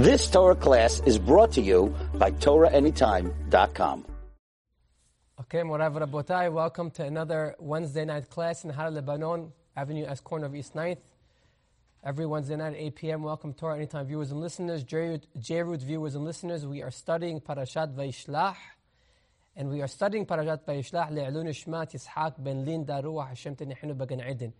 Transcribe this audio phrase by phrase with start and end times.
[0.00, 4.06] This Torah class is brought to you by TorahAnytime.com.
[5.40, 10.46] Okay, Morav Rabotai, welcome to another Wednesday night class in Har Lebanon, Avenue S, corner
[10.46, 10.96] of East 9th.
[12.02, 13.22] Every Wednesday night at 8 p.m.
[13.24, 16.66] Welcome Torah Anytime viewers and listeners, J-Root viewers and listeners.
[16.66, 18.56] We are studying Parashat Vayishlach,
[19.54, 24.26] and we are studying Parashat Vayishlach Le'ilun Ishmat Yitzhak ben Linda Ruach Hashem Tenechinu Bagan
[24.26, 24.54] Eden.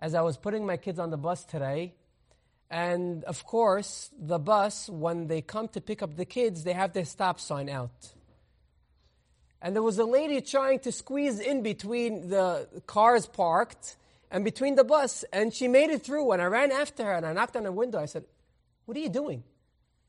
[0.00, 1.94] As I was putting my kids on the bus today,
[2.72, 6.94] and of course, the bus, when they come to pick up the kids, they have
[6.94, 8.14] their stop sign out.
[9.60, 13.96] And there was a lady trying to squeeze in between the cars parked
[14.30, 16.32] and between the bus, and she made it through.
[16.32, 17.98] And I ran after her and I knocked on her window.
[18.00, 18.24] I said,
[18.86, 19.44] What are you doing?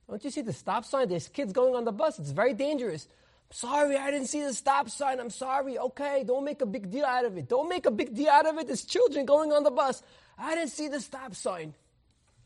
[0.10, 1.10] Don't you see the stop sign?
[1.10, 2.18] There's kids going on the bus.
[2.18, 3.10] It's very dangerous.
[3.50, 5.20] I'm sorry, I didn't see the stop sign.
[5.20, 5.78] I'm sorry.
[5.78, 7.50] Okay, don't make a big deal out of it.
[7.50, 8.68] Don't make a big deal out of it.
[8.68, 10.02] There's children going on the bus.
[10.38, 11.74] I didn't see the stop sign.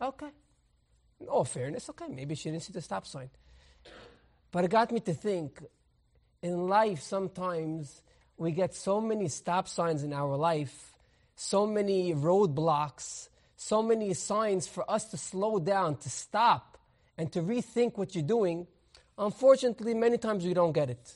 [0.01, 0.29] Okay.
[1.19, 3.29] In all fairness, okay, maybe she didn't see the stop sign.
[4.51, 5.63] But it got me to think
[6.41, 8.03] in life, sometimes
[8.37, 10.93] we get so many stop signs in our life,
[11.35, 16.77] so many roadblocks, so many signs for us to slow down, to stop,
[17.17, 18.67] and to rethink what you're doing.
[19.17, 21.13] Unfortunately, many times we don't get it.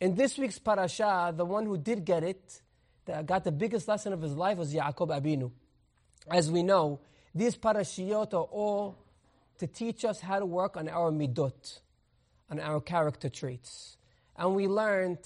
[0.00, 2.60] In this week's parasha, the one who did get it,
[3.06, 5.52] that got the biggest lesson of his life was Yaakov Abinu.
[6.28, 6.98] As we know,
[7.36, 8.96] these parashiyot are all
[9.58, 11.80] to teach us how to work on our midot,
[12.50, 13.98] on our character traits.
[14.36, 15.18] And we learned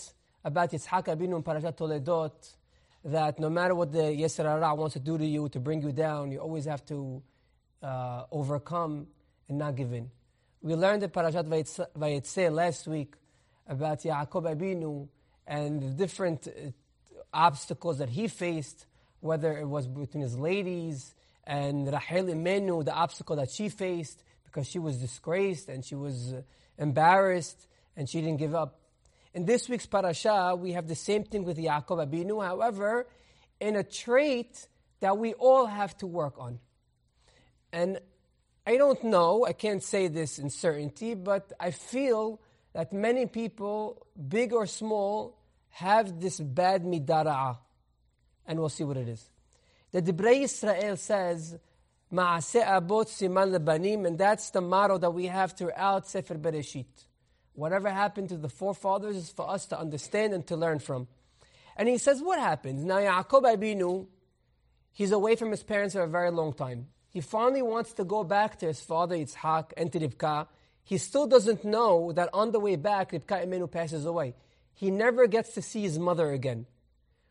[0.45, 2.33] about Yitzhak Abinu in Parashat Toledot
[3.05, 6.33] that no matter what the Hara wants to do to you, to bring you down,
[6.33, 7.23] you always have to
[7.83, 9.07] uh, overcome
[9.49, 10.11] and not give in.
[10.63, 11.47] We learned in Parashat
[11.97, 13.15] Vayetze last week
[13.69, 15.09] about Yaakov Abinu
[15.47, 16.71] and the different uh,
[17.33, 18.87] obstacles that he faced,
[19.21, 24.67] whether it was between his ladies, and Rahel Imenu, the obstacle that she faced because
[24.67, 26.35] she was disgraced and she was
[26.79, 28.81] embarrassed and she didn't give up.
[29.33, 33.07] In this week's parasha, we have the same thing with Yaakov Abinu, however,
[33.61, 34.67] in a trait
[35.01, 36.59] that we all have to work on.
[37.73, 38.01] And
[38.67, 42.41] I don't know, I can't say this in certainty, but I feel
[42.73, 45.39] that many people, big or small,
[45.71, 47.59] have this bad midara'a.
[48.47, 49.30] And we'll see what it is.
[49.93, 51.59] The Dibrei Israel says,
[52.13, 56.87] Ma'aseh abot siman lebanim, and that's the motto that we have throughout Sefer Bereshit.
[57.55, 61.09] Whatever happened to the forefathers is for us to understand and to learn from.
[61.77, 62.85] And he says, what happens?
[62.85, 64.07] Now Yaakov Abinu,
[64.93, 66.89] he's away from his parents for a very long time.
[67.09, 70.47] He finally wants to go back to his father Yitzhak and to Rivka.
[70.85, 74.35] He still doesn't know that on the way back, Rivka Imenu passes away.
[74.75, 76.67] He never gets to see his mother again.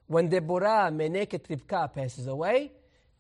[0.10, 2.72] When Deborah Meneket Rivka passes away,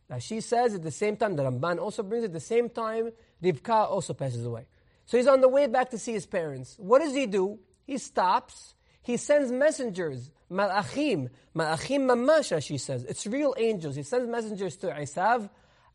[0.09, 3.11] now she says at the same time, the Ramban also brings at the same time,
[3.43, 4.65] Rivka also passes away.
[5.05, 6.75] So he's on the way back to see his parents.
[6.79, 7.59] What does he do?
[7.85, 8.73] He stops.
[9.03, 13.03] He sends messengers, malachim, malachim mamasha, she says.
[13.03, 13.95] It's real angels.
[13.95, 15.47] He sends messengers to Isav,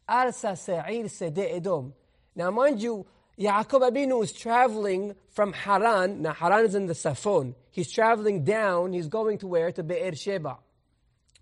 [0.09, 1.93] arsa sa'ir sede edom.
[2.37, 3.05] Now mind you,
[3.37, 6.23] Yaakov Abinu is traveling from Haran.
[6.23, 7.57] Now Haran is in the Safon.
[7.73, 8.93] He's traveling down.
[8.93, 9.73] He's going to where?
[9.73, 10.59] To Be'er Sheba.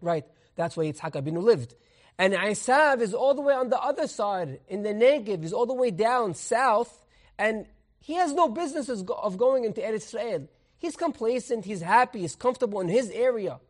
[0.03, 0.27] Right,
[0.57, 1.75] that's where Yitzhak Abinu lived.
[2.19, 5.65] And Isav is all the way on the other side, in the Negev, he's all
[5.65, 7.03] the way down south,
[7.39, 7.67] and
[8.01, 10.49] he has no business of going into Eretz Israel.
[10.79, 13.61] He's complacent, he's happy, he's comfortable in his area.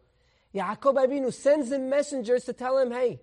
[0.55, 3.21] Yaakov Abinu sends him messengers to tell him, hey,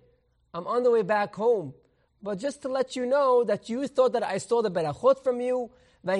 [0.54, 1.74] I'm on the way back home.
[2.22, 5.40] But just to let you know that you thought that I stole the berachot from
[5.40, 5.70] you,
[6.02, 6.12] the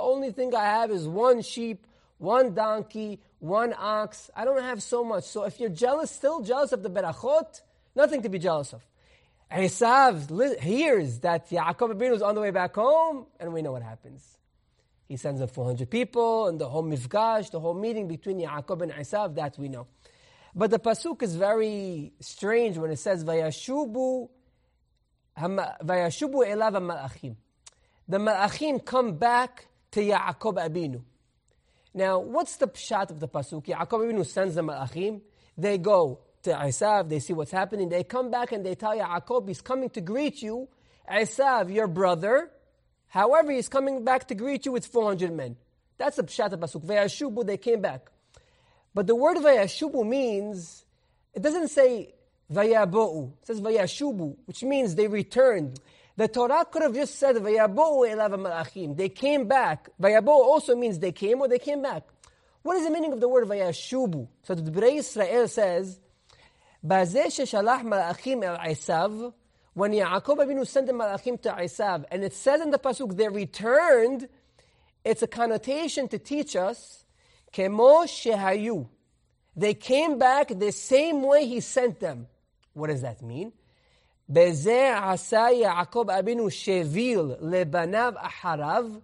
[0.00, 1.86] only thing I have is one sheep,
[2.18, 4.30] one donkey, one ox.
[4.36, 5.24] I don't have so much.
[5.24, 7.60] So if you're jealous, still jealous of the berachot,
[7.96, 8.86] nothing to be jealous of.
[9.50, 13.82] Esav hears that Yaakov Abinu is on the way back home, and we know what
[13.82, 14.38] happens.
[15.08, 18.92] He sends in 400 people, and the whole mifgash, the whole meeting between Yaakov and
[18.92, 19.88] Esav, that we know.
[20.54, 24.28] But the pasuk is very strange when it says, "Vayashubu,
[25.36, 27.34] vayashubu elav malachim."
[28.06, 31.02] The malachim come back to Yaakov Abinu.
[31.92, 33.66] Now, what's the pshat of the pasuk?
[33.66, 35.20] Yaakov Avinu sends the malachim.
[35.58, 37.88] They go to Isav, they see what's happening.
[37.88, 40.68] They come back and they tell Yaakov, he's coming to greet you.
[41.10, 42.50] Isav, your brother.
[43.08, 45.56] However, he's coming back to greet you with 400 men.
[45.98, 46.84] That's the pshat of pasuk.
[46.84, 48.10] Vayashubu, they came back.
[48.94, 50.84] But the word vayashubu means,
[51.34, 52.14] it doesn't say
[52.52, 53.32] vayabo'u.
[53.42, 55.80] It says vayashubu, which means they returned.
[56.20, 58.94] The Torah could have just said, elav malachim.
[58.94, 59.88] They came back.
[59.98, 62.02] Vayabo'u also means they came or they came back.
[62.60, 64.28] What is the meaning of the word Vayashubu?
[64.42, 65.98] So the Divrei Israel says,
[66.86, 69.32] Bazeh sheshalach malachim el Isav,
[69.72, 73.30] when Yaakov Abinu sent the Malachim to Esav, and it says in the Pasuk, they
[73.30, 74.28] returned,
[75.06, 77.06] it's a connotation to teach us,
[77.50, 78.86] Kemo Shehayu.
[79.56, 82.26] They came back the same way he sent them.
[82.74, 83.54] What does that mean?
[84.30, 89.02] Beze asa Yaakov Abinu Shevil lebanav aharav.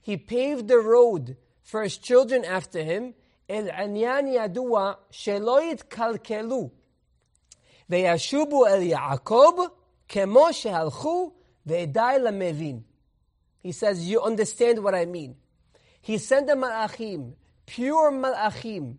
[0.00, 3.14] He paved the road for his children after him.
[3.48, 6.70] El anyan yadua sheloit kalkelu.
[7.90, 9.70] Veyashubu el Yaakov
[10.08, 11.32] kemo shehalchu
[11.66, 12.82] ve'edai lamevin.
[13.60, 15.34] He says, you understand what I mean.
[16.00, 17.32] He sent the malachim,
[17.66, 18.98] pure malachim,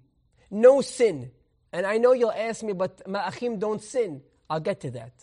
[0.51, 1.31] no sin.
[1.71, 4.21] And I know you'll ask me, but malachim don't sin.
[4.49, 5.13] I'll get to that.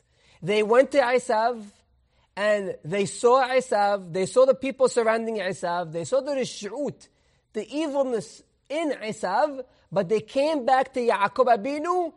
[0.47, 1.61] They went to Isav
[2.37, 7.09] and they saw Isav, they saw the people surrounding Isav, they saw the rish'ut,
[7.53, 12.13] the evilness in Isav, but they came back to Yaakov Abinu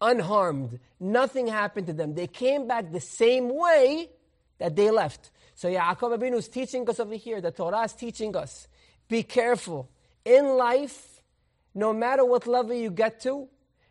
[0.00, 0.78] unharmed.
[1.00, 2.14] Nothing happened to them.
[2.14, 4.10] They came back the same way
[4.58, 5.32] that they left.
[5.56, 8.68] So Yaakov Abinu is teaching us over here, the Torah is teaching us,
[9.08, 9.90] be careful.
[10.24, 11.20] In life,
[11.74, 13.48] no matter what level you get to,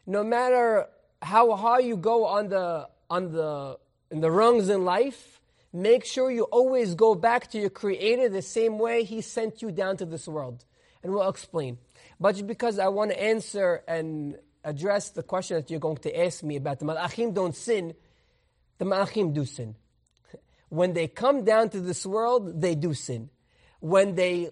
[0.07, 0.87] no matter
[1.21, 3.77] how high you go on the on the
[4.09, 5.41] in the rungs in life,
[5.71, 9.71] make sure you always go back to your creator the same way he sent you
[9.71, 10.65] down to this world.
[11.03, 11.77] And we'll explain.
[12.19, 16.43] But because I want to answer and address the question that you're going to ask
[16.43, 17.93] me about the malachim don't sin,
[18.77, 19.75] the malachim do sin.
[20.69, 23.29] When they come down to this world, they do sin.
[23.81, 24.51] When they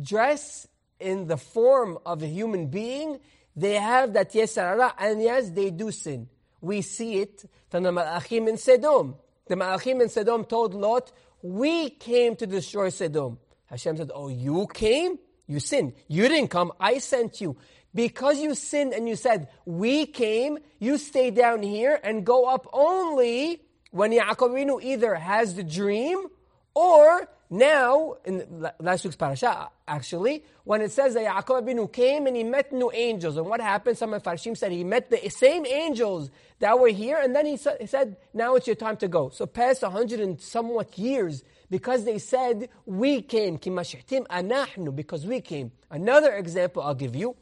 [0.00, 0.66] dress
[0.98, 3.20] in the form of a human being,
[3.56, 6.28] they have that yesarara, and yes, they do sin.
[6.60, 9.16] We see it from the Malachim in Sodom.
[9.46, 11.12] The Malachim in Sodom told Lot,
[11.42, 13.38] we came to destroy Sodom.
[13.66, 15.18] Hashem said, oh, you came?
[15.46, 15.94] You sinned.
[16.08, 16.72] You didn't come.
[16.78, 17.56] I sent you.
[17.94, 22.68] Because you sinned and you said, we came, you stay down here and go up
[22.72, 26.26] only when Yaakov either has the dream
[26.74, 32.36] or now, in last week's parasha, actually, when it says that Yaakov Abinu came and
[32.36, 33.98] he met new angels, and what happened?
[33.98, 36.30] Some of Farshim said he met the same angels
[36.60, 39.30] that were here, and then he, said, now it's your time to go.
[39.30, 45.40] So past a hundred and somewhat years, because they said, we came, anahnu, because we
[45.40, 45.72] came.
[45.90, 47.34] Another example I'll give you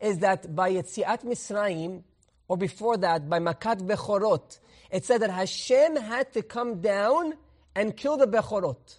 [0.00, 2.04] is that by Yetziat Misraim,
[2.46, 4.60] or before that, by Makat Bechorot,
[4.92, 7.34] it said that Hashem had to come down
[7.74, 8.98] and kill the Bechorot.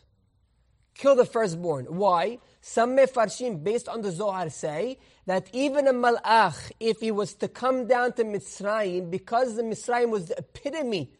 [0.96, 1.86] Kill the firstborn.
[1.86, 2.40] Why?
[2.62, 7.48] Some Mefarshim, based on the Zohar, say that even a Malach, if he was to
[7.48, 11.12] come down to Mitzrayim, because the Mitzrayim was the epitome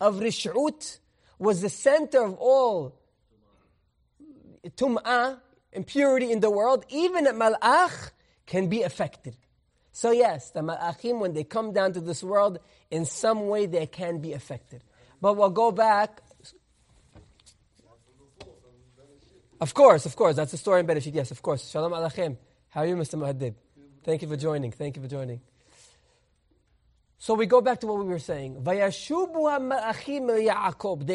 [0.00, 0.98] of Rish'ut,
[1.38, 3.00] was the center of all
[4.76, 5.40] Tum'ah,
[5.72, 8.12] impurity in the world, even a Malach
[8.46, 9.36] can be affected.
[9.92, 12.58] So yes, the Malachim, when they come down to this world,
[12.90, 14.82] in some way they can be affected.
[15.20, 16.20] But we'll go back
[19.64, 20.36] Of course, of course.
[20.36, 21.14] That's the story in Bereshit.
[21.14, 21.70] Yes, of course.
[21.70, 22.36] Shalom Alachem.
[22.68, 23.14] How are you, Mr.
[23.18, 23.54] Muhaddib?
[24.02, 24.72] Thank you for joining.
[24.72, 25.40] Thank you for joining.
[27.16, 28.62] So we go back to what we were saying.
[28.62, 28.90] They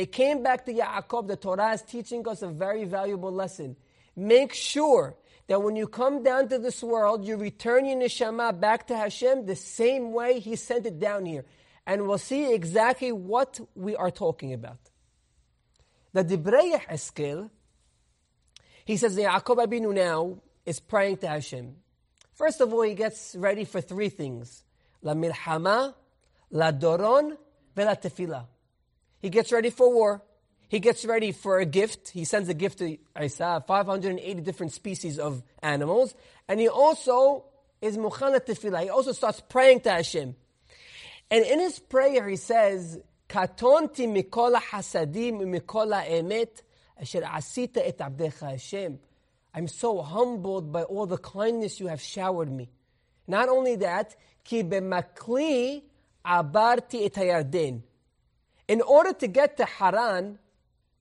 [0.07, 1.28] came back to Yaakov.
[1.28, 3.75] The Torah is teaching us a very valuable lesson.
[4.16, 5.16] Make sure
[5.46, 9.46] that when you come down to this world, you return your neshama back to Hashem
[9.46, 11.46] the same way He sent it down here.
[11.86, 14.80] And we'll see exactly what we are talking about.
[16.13, 17.51] The Dibrei Eskel
[18.89, 21.75] he says Yaakov Abinu now is praying to Hashem.
[22.34, 24.63] First of all, he gets ready for three things.
[25.03, 25.93] La milhama,
[26.50, 27.38] la doron,
[27.75, 28.48] vela tefila.
[29.19, 30.24] He gets ready for war.
[30.69, 32.10] He gets ready for a gift.
[32.10, 36.15] He sends a gift to Isa, 580 different species of animals.
[36.48, 37.46] And he also
[37.84, 38.81] is mukhana tefila.
[38.81, 40.36] He also starts praying to Hashem.
[41.29, 42.98] And in his prayer, he says,
[43.29, 46.63] Katonti mikola hasadim mikola emet
[47.02, 48.92] אשר עשית את עבדך השם.
[49.54, 52.68] I'm so humbled by all the kindness you have showered me.
[53.28, 55.80] Not only that, כי במקלי
[56.25, 57.78] עברתי את הירדן.
[58.68, 60.38] In order to get to Haran,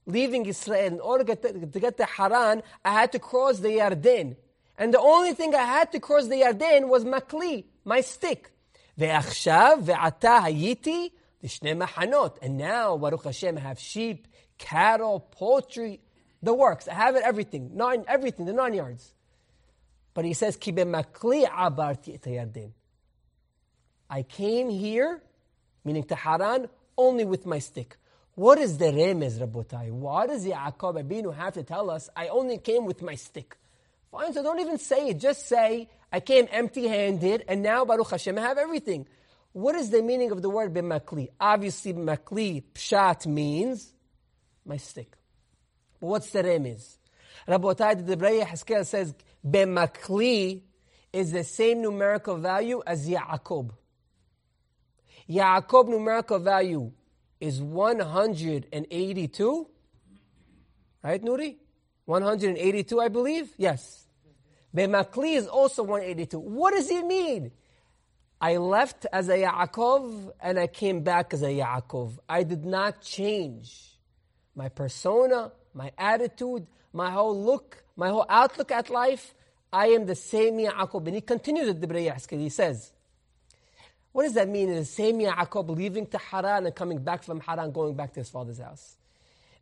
[0.05, 3.69] leaving Israel, in order to get, to get to Haran, I had to cross the
[3.69, 4.35] Yarden.
[4.77, 8.49] And the only thing I had to cross the Yarden was makli, my stick.
[8.97, 11.09] ועכשיו ועתה הייתי
[11.43, 12.39] לשני מחנות.
[12.41, 14.27] And now, Baruch Hashem, I have sheep
[14.58, 16.00] cattle, poultry,
[16.42, 16.88] the works.
[16.88, 19.14] I have it everything, nine, everything, the nine yards.
[20.14, 20.58] But he says,
[24.10, 25.22] I came here,
[25.84, 27.96] meaning to Haran, only with my stick.
[28.34, 29.90] What is the remez, Rabotai?
[29.90, 33.56] Why does Yaakov Abinu have to tell us, I only came with my stick?
[34.10, 35.18] Fine, so don't even say it.
[35.18, 39.06] Just say, I came empty handed, and now Baruch Hashem, I have everything.
[39.52, 41.28] What is the meaning of the word b'makli?
[41.40, 43.92] Obviously, makli, pshat means
[44.68, 45.16] my stick.
[46.00, 46.96] But what's the remez?
[47.48, 49.14] Rabotai, the Debrei Haskell says,
[49.46, 50.62] b'makli
[51.12, 53.70] is the same numerical value as Yaakov.
[55.28, 56.92] Yaakov numerical value
[57.40, 59.66] is 182.
[61.02, 61.56] Right, Nuri?
[62.04, 63.52] 182, I believe?
[63.56, 64.06] Yes.
[64.74, 66.38] Bemakli is also 182.
[66.38, 67.52] What does it mean?
[68.40, 72.18] I left as a Yaakov and I came back as a Yaakov.
[72.28, 73.97] I did not change
[74.58, 79.32] my persona, my attitude, my whole look, my whole outlook at life.
[79.72, 81.06] I am the same Yaakov.
[81.06, 82.92] And he continues at the He says,
[84.10, 84.74] what does that mean?
[84.74, 88.30] The same Yaakov leaving to Haran and coming back from Haran, going back to his
[88.30, 88.96] father's house.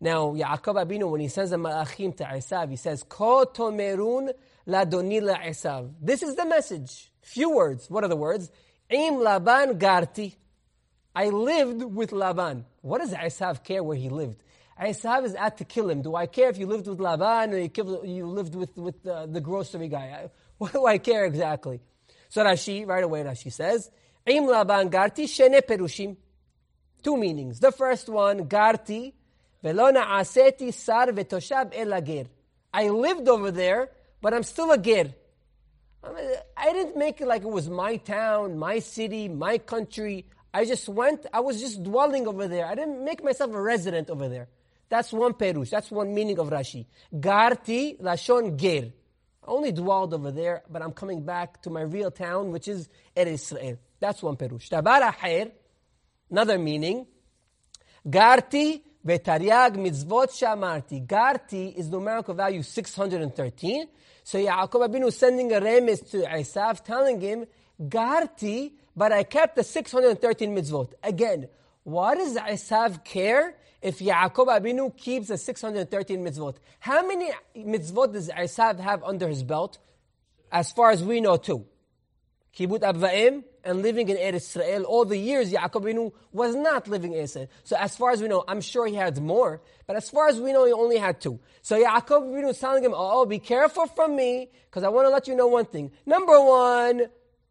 [0.01, 4.33] Now, Yaakov Abinu, when he sends the Malachim to Esav, he says, Ko tomerun
[4.67, 5.91] ladoni Esav.
[6.01, 7.11] This is the message.
[7.21, 7.91] Few words.
[7.91, 8.51] What are the words?
[8.89, 10.35] Im Laban garti.
[11.15, 12.65] I lived with Laban.
[12.81, 14.43] What does Esav care where he lived?
[14.81, 16.03] Esav is out to kill him.
[16.03, 17.59] Do I care if you lived with Laban or
[18.05, 20.31] you, lived with, with the, the grocery guy?
[20.59, 21.81] What do I care exactly?
[22.31, 23.91] So Rashi, right away Rashi says,
[24.25, 26.17] Im Laban Garti Shene Perushim.
[27.03, 27.61] Two meanings.
[27.61, 29.13] The first one, Garti,
[29.63, 32.27] Velona Aseti Sar Vetoshab Elagir.
[32.73, 33.91] I lived over there,
[34.21, 35.15] but I'm still a gid.
[36.57, 40.27] I didn't make it like it was my town, my city, my country.
[40.55, 42.67] I just went, I was just dwelling over there.
[42.67, 44.49] I didn't make myself a resident over there.
[44.89, 45.71] That's one perush.
[45.71, 46.87] That's one meaning of Rashi.
[47.15, 48.93] Garti lashon ger.
[49.43, 52.89] I only dwelled over there, but I'm coming back to my real town, which is
[53.17, 53.79] Er Israel.
[54.01, 54.69] That's one perush.
[54.69, 55.15] Tabar
[56.31, 57.07] another meaning.
[58.07, 61.07] Garti V'tariag mitzvot shamarti.
[61.07, 63.87] Garti is numerical value 613.
[64.25, 67.47] So Yaakov Abinu is sending a remes to Esav, telling him,
[67.81, 70.95] Garti, but I kept the 613 mitzvot.
[71.05, 71.49] Again,
[71.85, 73.55] why does Esav care
[73.87, 76.57] if Yaakov Abinu keeps the 613 mitzvot?
[76.81, 79.79] How many mitzvot does Esav have under his belt?
[80.51, 81.65] As far as we know, two.
[82.53, 84.83] Kibbut Avvaim and living in Eretz Israel.
[84.83, 87.47] All the years Yaakov Abinu was not living in Israel.
[87.63, 90.41] So as far as we know, I'm sure he had more, but as far as
[90.41, 91.39] we know, he only had two.
[91.63, 95.11] So Yaakov Abinu is telling him, oh, be careful from me, because I want to
[95.11, 95.93] let you know one thing.
[96.07, 97.03] Number one,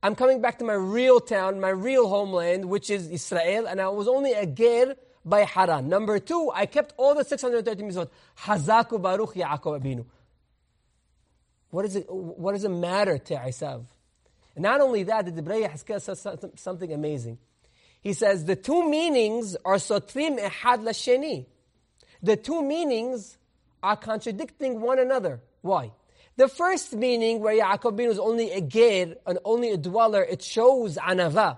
[0.03, 3.87] I'm coming back to my real town, my real homeland, which is Israel, and I
[3.87, 5.89] was only a ger by Haran.
[5.89, 8.09] Number two, I kept all the 630 mitzvot.
[8.39, 10.05] Hazaku Baruch Yaakov Abinu.
[11.71, 13.85] What, is it, what does it matter to Isav?
[14.55, 17.39] Not only that, the Debrei Haskell says something amazing.
[17.99, 21.47] He says the two meanings are sotrim ehad lasheni.
[22.21, 23.37] The two meanings
[23.83, 25.41] are contradicting one another.
[25.61, 25.91] Why?
[26.37, 30.41] The first meaning, where Yaakov bin was only a ger and only a dweller, it
[30.41, 31.57] shows anava.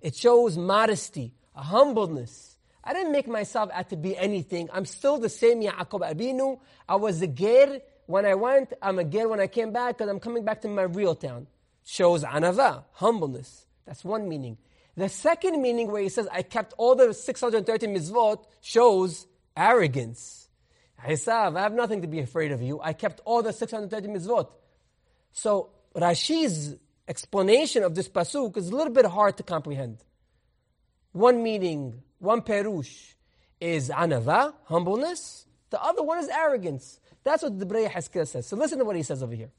[0.00, 2.47] It shows modesty, a humbleness.
[2.88, 4.70] I didn't make myself out to be anything.
[4.72, 6.58] I'm still the same Yaakov Abinu.
[6.88, 8.72] I was a ger when I went.
[8.80, 11.48] I'm a ger when I came back, and I'm coming back to my real town
[11.88, 13.66] shows anava, humbleness.
[13.86, 14.58] That's one meaning.
[14.96, 19.26] The second meaning where he says, I kept all the 630 mitzvot, shows
[19.56, 20.48] arrogance.
[21.02, 22.80] Hisav, I have nothing to be afraid of you.
[22.82, 24.50] I kept all the 630 mitzvot.
[25.32, 26.76] So Rashi's
[27.06, 30.04] explanation of this pasuk is a little bit hard to comprehend.
[31.12, 33.14] One meaning, one perush
[33.60, 35.46] is anava, humbleness.
[35.70, 37.00] The other one is arrogance.
[37.24, 38.46] That's what the Debrei Haskell says.
[38.46, 39.50] So listen to what he says over here.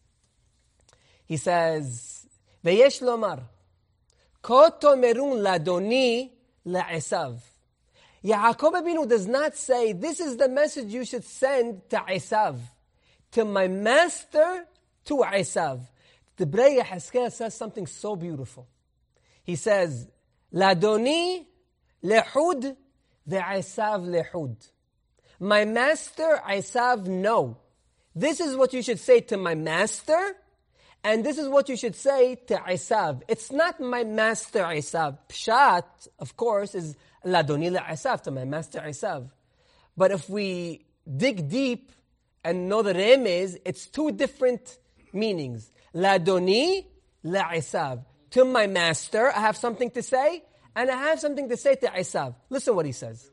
[1.25, 2.25] He says,
[2.63, 3.43] "Veyesh lomar,
[4.41, 6.31] koto merun ladoni
[6.65, 7.39] la'esav."
[8.23, 12.59] Yaakov Abinu does not say, "This is the message you should send to Esav,
[13.31, 14.67] to my master,
[15.05, 15.81] to Esav."
[16.37, 18.67] The Debrei Haskell says something so beautiful.
[19.43, 20.07] He says,
[20.53, 21.45] "Ladoni
[22.03, 22.75] lehud
[23.27, 24.69] ve'esav lehud.
[25.39, 27.57] My master, Esav, no.
[28.13, 30.35] This is what you should say to my master,
[31.01, 33.21] and this is what you should say to Isav.
[33.29, 35.17] It's not my master Isav.
[35.29, 39.29] Pshat, of course, is Ladoni Isav, to my master Isav.
[39.95, 41.93] But if we dig deep
[42.43, 44.77] and know the remez, it's two different
[45.13, 45.71] meanings.
[45.95, 46.85] Ladoni
[47.23, 48.03] Isav.
[48.31, 50.43] To my master, I have something to say,
[50.79, 52.35] and I have something to say to Isav.
[52.49, 53.29] Listen what he says.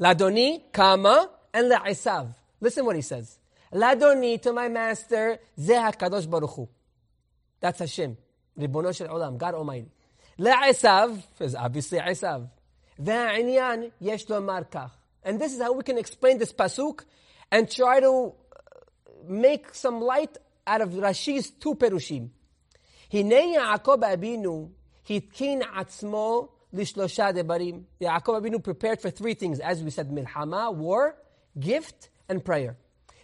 [0.00, 2.34] Ladoni, kama, and la Isav.
[2.60, 3.38] Listen what he says.
[3.72, 6.68] Ladoni to my master, Zeha Kadosh Baruch Hu.
[7.60, 8.16] That's Hashem,
[8.58, 9.92] Ribono Shel Olam, God Almighty.
[10.38, 12.50] La Isav is obviously Isav.
[15.24, 17.04] And this is how we can explain this pasuk
[17.52, 18.32] and try to uh,
[19.28, 22.30] make some light out of Rashi's two perushim.
[23.12, 24.70] Hinei Yaakov Abinu
[25.09, 27.83] התקין עצמו לשלושה דברים.
[28.01, 31.15] יעקב אבינו prepared for three things, as we said, מלחמה, war,
[31.59, 32.73] gift, and prayer.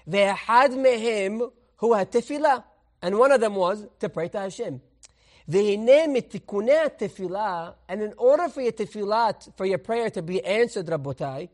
[0.07, 1.39] ואחד מהם
[1.79, 2.57] הוא התפילה.
[3.01, 4.79] And one of them was to pray to Hashem.
[5.47, 10.89] והנה מתיקוני התפילה, and in order for your tefillah, for your prayer to be answered,
[10.89, 11.47] רבותיי,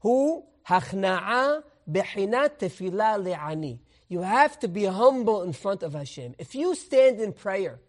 [0.00, 1.48] הוא הכנעה
[1.88, 3.76] בחינת תפילה לעני.
[4.10, 6.34] You have to be humble in front of Hashem.
[6.38, 7.80] If you stand in prayer,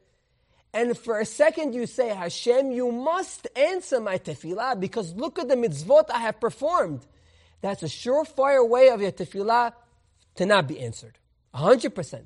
[0.72, 5.48] and for a second you say, Hashem, you must answer my tefillah because look at
[5.48, 7.06] the mitzvot I have performed.
[7.60, 9.72] That's a surefire way of your tefillah
[10.36, 11.18] to not be answered.
[11.54, 12.22] 100%.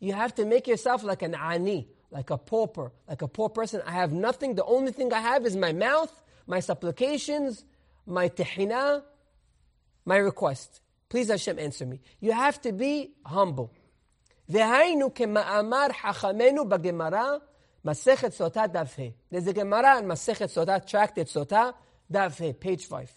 [0.00, 3.80] You have to make yourself like an ani, like a pauper, like a poor person.
[3.86, 4.54] I have nothing.
[4.54, 6.12] The only thing I have is my mouth,
[6.46, 7.64] my supplications,
[8.06, 9.02] my tehina,
[10.04, 10.80] my request.
[11.08, 12.00] Please Hashem answer me.
[12.20, 13.72] You have to be humble.
[14.49, 17.37] והיינו כמאמר חכמינו בגמרא,
[17.85, 19.35] מסכת סוטה דף ה'.
[19.35, 21.69] There's a Gemara in מסכת סוטה, tractate סוטה,
[22.11, 23.09] דף ה', page 5.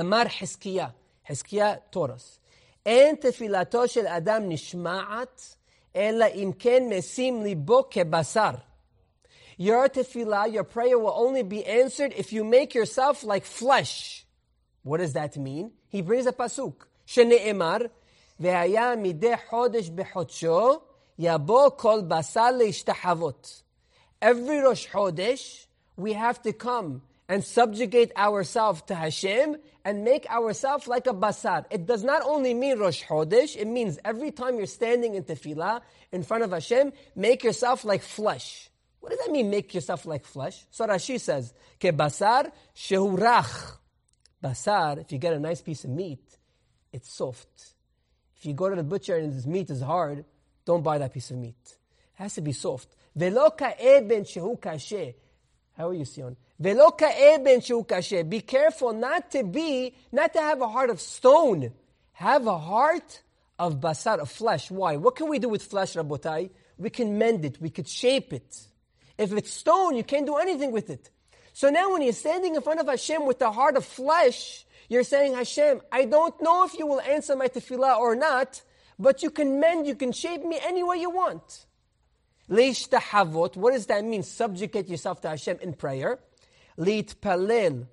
[0.00, 0.86] אמר חזקיה,
[1.28, 2.38] חזקיה תורס,
[2.86, 5.56] אין תפילתו של אדם נשמעת,
[5.96, 8.50] אלא אם כן משים ליבו כבשר.
[9.60, 14.24] Your tefillah, your prayer will only be answered if you make yourself like flesh.
[14.84, 15.72] What does that mean?
[15.88, 16.86] He brings a pasuk.
[17.06, 17.76] שנאמר,
[18.42, 20.80] והיה מדי חודש בחודשו,
[21.18, 23.62] יבוא כל בשר להשתחוות.
[24.22, 30.88] Every Rosh Chodesh, we have to come and subjugate ourselves to Hashem and make ourselves
[30.88, 31.64] like a basar.
[31.70, 35.82] It does not only mean Rosh Chodesh, it means every time you're standing in tefillah
[36.10, 38.70] in front of Hashem, make yourself like flesh.
[39.00, 40.64] What does that mean, make yourself like flesh?
[40.70, 43.76] So Rashi says, ke basar shehurach.
[44.42, 46.24] Basar, if you get a nice piece of meat,
[46.92, 47.71] it's soft.
[48.43, 50.25] If you go to the butcher and his meat is hard,
[50.65, 51.55] don't buy that piece of meat.
[51.65, 51.77] It
[52.15, 52.89] has to be soft.
[53.15, 53.23] How
[55.87, 56.35] are you, Sion?
[56.59, 56.75] Be
[58.41, 61.71] careful not to be, not to have a heart of stone.
[62.11, 63.21] Have a heart
[63.57, 64.69] of basar, of flesh.
[64.69, 64.97] Why?
[64.97, 66.49] What can we do with flesh, Rabotai?
[66.77, 67.61] We can mend it.
[67.61, 68.67] We could shape it.
[69.17, 71.09] If it's stone, you can't do anything with it.
[71.53, 75.03] So now when you're standing in front of Hashem with the heart of flesh, you're
[75.03, 78.61] saying, Hashem, I don't know if you will answer my tefillah or not,
[78.99, 81.65] but you can mend, you can shape me any way you want.
[82.49, 84.23] Leishtahavot, what does that mean?
[84.23, 86.19] Subjugate yourself to Hashem in prayer.
[86.77, 87.87] Leitpalel,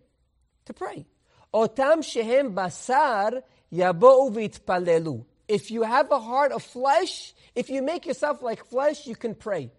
[0.67, 1.07] to pray.
[1.55, 5.25] Otam shehem basar yabo'u v'itpalelu.
[5.49, 9.35] If you have a heart of flesh, if you make yourself like flesh, you can
[9.35, 9.71] pray.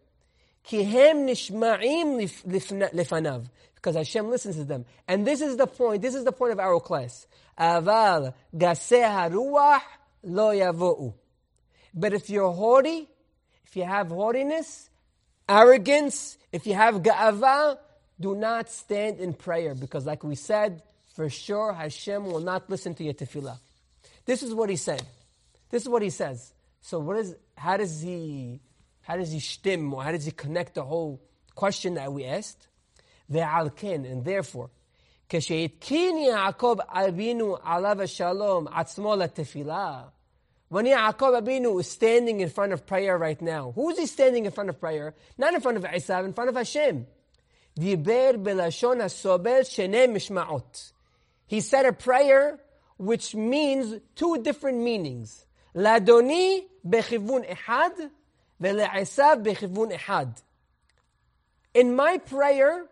[0.68, 2.30] Kihem nishma'im
[2.94, 3.48] lefanav
[3.82, 4.86] because Hashem listens to them.
[5.08, 7.26] And this is the point, this is the point of our class.
[7.60, 9.82] Aval haruach
[10.24, 11.14] lo yavo'u.
[11.94, 13.10] But if you're haughty,
[13.66, 14.90] if you have haughtiness,
[15.50, 17.80] arrogance, if you have ga'ava,
[18.20, 20.84] do not stand in prayer because like we said,
[21.16, 23.58] for sure Hashem will not listen to your tefillah.
[24.26, 25.02] This is what he said.
[25.72, 26.54] This is what he says.
[26.82, 28.60] So what is, how does he,
[29.02, 31.20] how does he stim, or how does he connect the whole
[31.56, 32.68] question that we asked?
[33.31, 34.69] ועל כן, and therefore,
[35.29, 40.03] כשהתקין יעקב אבינו עליו השלום עצמו לתפילה,
[40.69, 44.47] when Yaakov Abinu is standing in front of prayer right now, who is he standing
[44.47, 45.15] in front of prayer?
[45.39, 47.07] Not in front of Isav, in front of Hashem.
[47.79, 50.93] דיבר בלשון הסובל שני משמעות.
[51.47, 52.59] He said a prayer
[52.99, 55.47] which means two different meanings.
[55.75, 57.91] לאדוני בכיוון אחד
[58.61, 60.27] ולעשיו בכיוון אחד.
[61.79, 62.87] In my prayer,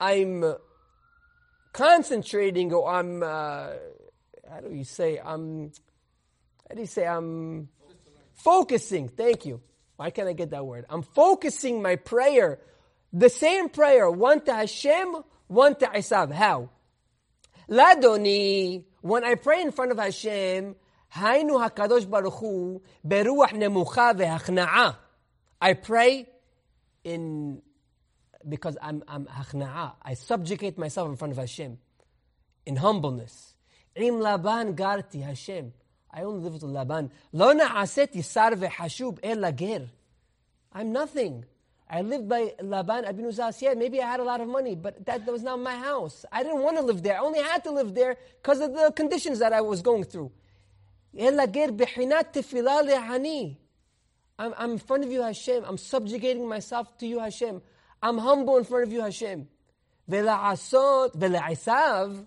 [0.00, 0.56] I'm
[1.72, 3.70] concentrating or I'm, uh,
[4.50, 5.72] how do you say, I'm,
[6.68, 7.68] how do you say, I'm
[8.34, 9.08] focusing.
[9.08, 9.60] Thank you.
[9.96, 10.86] Why can't I get that word?
[10.88, 12.58] I'm focusing my prayer,
[13.12, 16.32] the same prayer, one to Hashem, one to Isav.
[16.32, 16.70] How?
[17.68, 20.74] Ladoni, when I pray in front of Hashem,
[21.14, 24.96] Hainu Hakadosh Baruch Hu beruach nemucha vehachna'a.
[25.60, 26.26] I pray
[27.04, 27.62] in
[28.48, 29.92] because I'm, I'm hachna'a.
[30.02, 31.78] I subjugate myself in front of Hashem
[32.66, 33.54] in humbleness.
[33.94, 35.72] Im Laban garti Hashem.
[36.10, 37.10] I only live with Laban.
[37.32, 39.88] Lo na'aseti sarve ve'hashub el ger.
[40.72, 41.44] I'm nothing.
[41.88, 43.76] I lived by Laban Abinu Zasiyah.
[43.76, 46.24] Maybe I had a lot of money, but that, that was not my house.
[46.32, 47.16] I didn't want to live there.
[47.16, 50.32] I only had to live there because of the conditions that I was going through.
[54.36, 55.62] I'm, I'm in front of you, Hashem.
[55.64, 57.62] I'm subjugating myself to you, Hashem.
[58.03, 59.47] I'm humble in front of you, Hashem.
[60.09, 62.25] ולעשות, ולעשיו,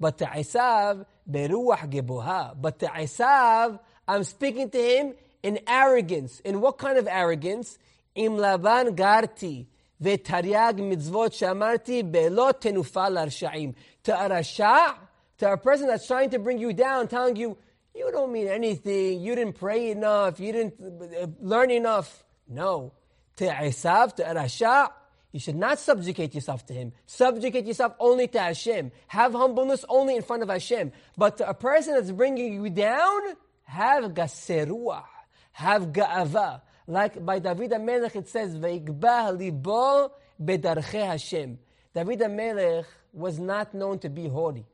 [0.00, 2.54] but to Isav, beruach geboha.
[2.60, 6.40] But to Isav, I'm speaking to him in arrogance.
[6.40, 7.78] In what kind of arrogance?
[8.14, 9.66] Im laban garti,
[10.00, 13.72] ותרי"ג מצוות שאמרתי, בלא תנופל לרשעים.
[14.04, 14.94] To a rasha,
[15.38, 17.56] to a person that's trying to bring you down, telling you,
[17.94, 22.24] you don't mean anything, you didn't pray enough, you didn't uh, learn enough.
[22.48, 22.92] No.
[23.36, 24.90] To Isav, to a rasha,
[25.31, 26.91] you should not subjugate yourself to him.
[27.05, 28.91] Subjugate yourself only to Hashem.
[29.07, 30.91] Have humbleness only in front of Hashem.
[31.17, 33.21] But to a person that's bringing you down,
[33.63, 35.03] have gaseruah,
[35.51, 36.61] have ga'ava.
[36.87, 40.11] Like by David HaMelech it says, Ve'ikbah libo
[40.43, 41.59] bedarche Hashem.
[41.93, 44.65] David HaMelech was not known to be haughty.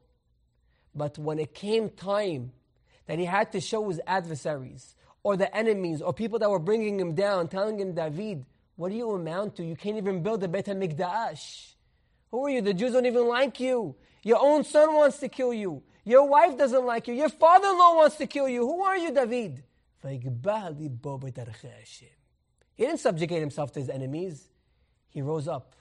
[0.93, 2.53] But when it came time
[3.07, 6.99] that he had to show his adversaries, or the enemies, or people that were bringing
[6.99, 9.65] him down, telling him, David, what do you amount to?
[9.65, 11.73] You can't even build a Beit HaMikdash.
[12.31, 12.61] Who are you?
[12.61, 13.95] The Jews don't even like you.
[14.23, 15.83] Your own son wants to kill you.
[16.03, 17.13] Your wife doesn't like you.
[17.13, 18.61] Your father-in-law wants to kill you.
[18.61, 19.63] Who are you, David?
[20.03, 20.17] He
[22.77, 24.47] didn't subjugate himself to his enemies.
[25.09, 25.75] He rose up.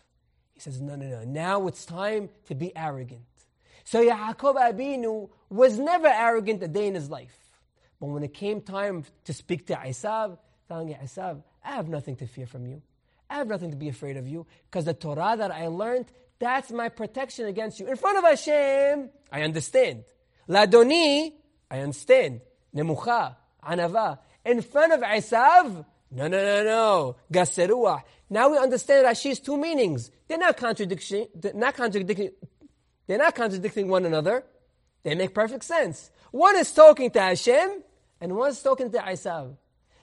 [0.55, 1.25] He says, No, no, no.
[1.25, 3.23] Now it's time to be arrogant.
[3.85, 7.37] So Yaakov Abinu was never arrogant a day in his life.
[8.01, 12.27] But when it came time to speak to Isav, telling Isav, I have nothing to
[12.27, 12.83] fear from you.
[13.31, 14.47] I have nothing to be afraid of you.
[14.71, 16.07] Because the Torah that I learned,
[16.39, 17.87] that's my protection against you.
[17.87, 20.05] In front of Hashem, I understand.
[20.49, 21.33] Ladoni,
[21.71, 22.43] I understand.
[22.75, 24.19] Nemucha, anava.
[24.45, 27.17] In front of Isav, no, no, no, no.
[27.33, 28.03] Gaseruah.
[28.31, 30.11] Now we understand Rashi's two meanings.
[30.29, 32.31] They're not contradicting, they're not contradicting,
[33.07, 34.45] they're not contradicting one another.
[35.03, 36.11] They make perfect sense.
[36.31, 37.83] One is talking to Hashem,
[38.21, 39.57] and one is talking to Isav.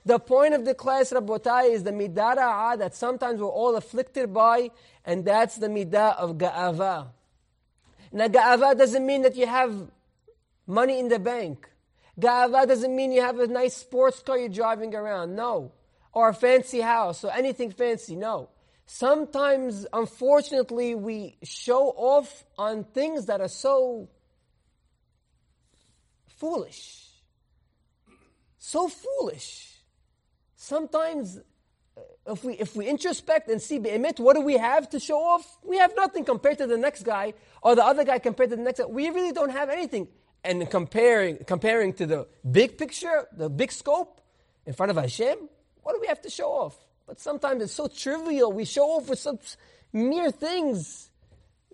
[0.04, 4.72] The point of the class, Rabotai, is the midah that sometimes we're all afflicted by,
[5.06, 7.10] and that's the midah of ga'ava.
[8.12, 9.92] Now, ga'ava doesn't mean that you have
[10.66, 11.70] money in the bank.
[12.20, 15.36] Ga'ava doesn't mean you have a nice sports car you're driving around.
[15.36, 15.72] No.
[16.14, 18.16] Or a fancy house or anything fancy.
[18.16, 18.50] No.
[18.86, 24.10] Sometimes, unfortunately, we show off on things that are so
[26.28, 27.08] foolish.
[28.58, 29.71] So foolish.
[30.62, 31.40] Sometimes,
[31.98, 35.18] uh, if we, if we introspect and see, emit, what do we have to show
[35.18, 35.58] off?
[35.64, 38.62] We have nothing compared to the next guy or the other guy compared to the
[38.62, 38.86] next guy.
[38.86, 40.08] We really don't have anything
[40.44, 44.22] and comparing, comparing to the big picture, the big scope
[44.68, 45.50] in front of Hashem,
[45.82, 46.78] what do we have to show off?
[47.08, 48.52] But sometimes it's so trivial.
[48.52, 49.58] We show off with such
[49.92, 51.10] mere things.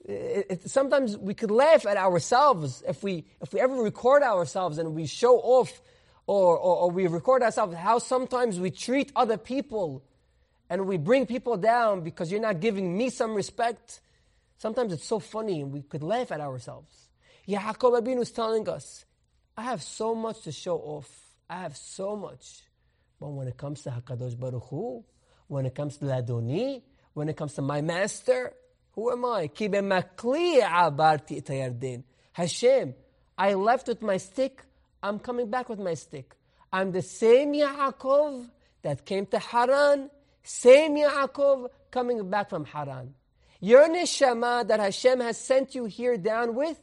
[0.06, 4.78] It, it, sometimes we could laugh at ourselves if we, if we ever record ourselves
[4.78, 5.82] and we show off
[6.28, 10.04] or, or, or we record ourselves how sometimes we treat other people
[10.70, 14.02] and we bring people down because you're not giving me some respect.
[14.58, 17.08] Sometimes it's so funny and we could laugh at ourselves.
[17.48, 19.06] Yaakov Abinu is telling us,
[19.56, 21.10] I have so much to show off.
[21.50, 22.62] I have so much.
[23.20, 25.04] But when it comes to HaKadosh Baruch Hu,
[25.48, 26.82] when it comes to Ladoni,
[27.14, 28.54] when it comes to my master,
[28.92, 29.50] who am I?
[32.34, 32.96] Hashem,
[33.38, 34.64] I left with my stick,
[35.04, 36.36] I'm coming back with my stick.
[36.72, 38.50] I'm the same Yaakov
[38.82, 40.10] that came to Haran,
[40.44, 43.14] same Yaakov coming back from Haran.
[43.60, 46.80] Your neshama that Hashem has sent you here down with,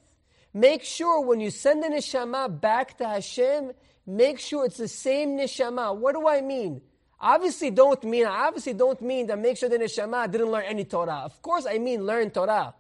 [0.56, 3.72] Make sure when you send the neshama back to Hashem,
[4.06, 5.96] make sure it's the same neshama.
[5.96, 6.80] What do I mean?
[7.20, 11.22] Obviously, don't mean obviously don't mean that make sure the neshama didn't learn any Torah.
[11.24, 12.72] Of course, I mean learn Torah.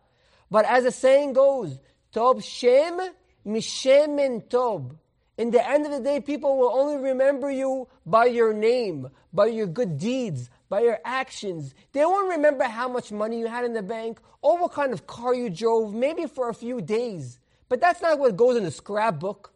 [0.48, 1.76] But as the saying goes,
[2.12, 3.00] Tob Shem
[3.44, 4.96] Mishem Tob.
[5.36, 9.46] In the end of the day, people will only remember you by your name, by
[9.46, 11.74] your good deeds, by your actions.
[11.92, 15.06] They won't remember how much money you had in the bank or what kind of
[15.06, 17.40] car you drove, maybe for a few days.
[17.68, 19.52] But that's not what goes in the scrapbook.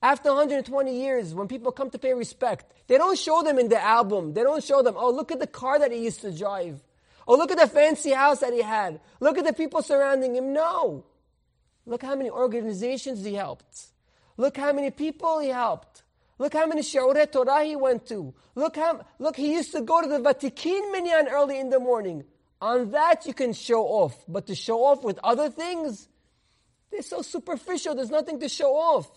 [0.00, 3.80] After 120 years, when people come to pay respect, they don't show them in the
[3.80, 4.32] album.
[4.32, 6.82] They don't show them, oh, look at the car that he used to drive.
[7.28, 8.98] Oh, look at the fancy house that he had.
[9.20, 10.52] Look at the people surrounding him.
[10.52, 11.04] No.
[11.86, 13.91] Look how many organizations he helped.
[14.36, 16.02] Look how many people he helped.
[16.38, 18.34] Look how many Shiurei Torah he went to.
[18.54, 22.24] Look how, look, he used to go to the Vatikin Minyan early in the morning.
[22.60, 24.24] On that you can show off.
[24.26, 26.08] But to show off with other things,
[26.90, 29.10] they're so superficial, there's nothing to show off.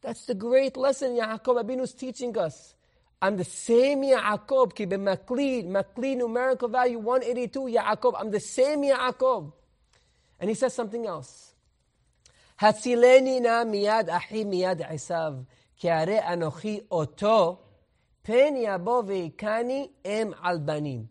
[0.00, 2.74] That's the great lesson Yaakov Abinu is teaching us.
[3.20, 8.14] I'm the same Yaakov, ki Maklid, Maklid numerical value 182, Yaakov.
[8.18, 9.52] I'm the same Yaakov.
[10.40, 11.51] And he says something else.
[12.62, 15.44] Hatzileni na miyad ahi miyad isav,
[15.76, 17.58] ki are anochi oto,
[18.22, 21.08] pen yabo veikani em albanim.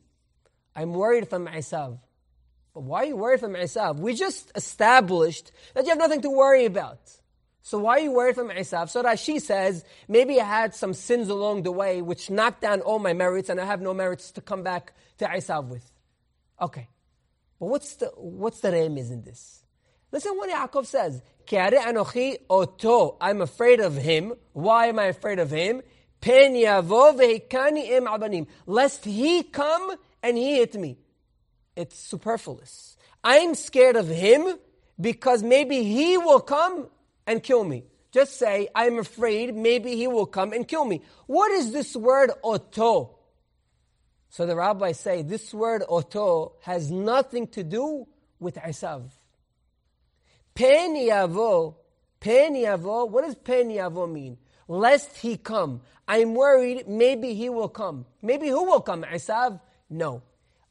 [0.75, 1.99] I'm worried from Isav.
[2.73, 3.97] But why are you worried from Isav?
[3.97, 6.99] We just established that you have nothing to worry about.
[7.63, 8.89] So why are you worried from Isav?
[8.89, 12.99] So Rashi says, maybe I had some sins along the way which knocked down all
[12.99, 15.91] my merits and I have no merits to come back to Isav with.
[16.61, 16.87] Okay.
[17.59, 19.63] But what's the, what's the remez in this?
[20.11, 21.21] Listen what Yaakov says.
[21.57, 23.17] Anochi oto.
[23.19, 24.33] I'm afraid of him.
[24.53, 25.81] Why am I afraid of him?
[26.19, 28.47] Pen yavo vehikani im abanim.
[28.65, 30.97] Lest he come and he hit me.
[31.75, 32.97] It's superfluous.
[33.23, 34.55] I'm scared of him
[34.99, 36.87] because maybe he will come
[37.25, 37.85] and kill me.
[38.11, 41.01] Just say, I'm afraid maybe he will come and kill me.
[41.27, 43.17] What is this word oto?
[44.29, 48.07] So the rabbis say this word oto has nothing to do
[48.39, 49.03] with Isav.
[50.53, 51.75] Pen yavo,
[52.19, 54.37] pen yavo, what does pen yavo mean?
[54.67, 55.81] Lest he come.
[56.07, 58.05] I'm worried maybe he will come.
[58.21, 59.03] Maybe who will come?
[59.03, 59.59] Isav?
[59.89, 60.23] No.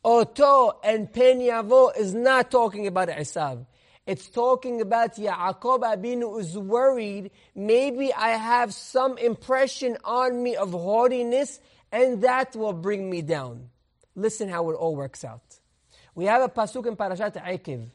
[0.05, 3.67] Oto and pen yavo is not talking about Isav.
[4.07, 7.31] It's talking about Yaakov Abinu is worried.
[7.55, 11.61] Maybe I have some impression on me of haughtiness,
[11.93, 13.69] and that will bring me down.
[14.17, 15.43] Listen how it all works out.
[16.15, 17.91] We have a pasuk in Parashat Akev.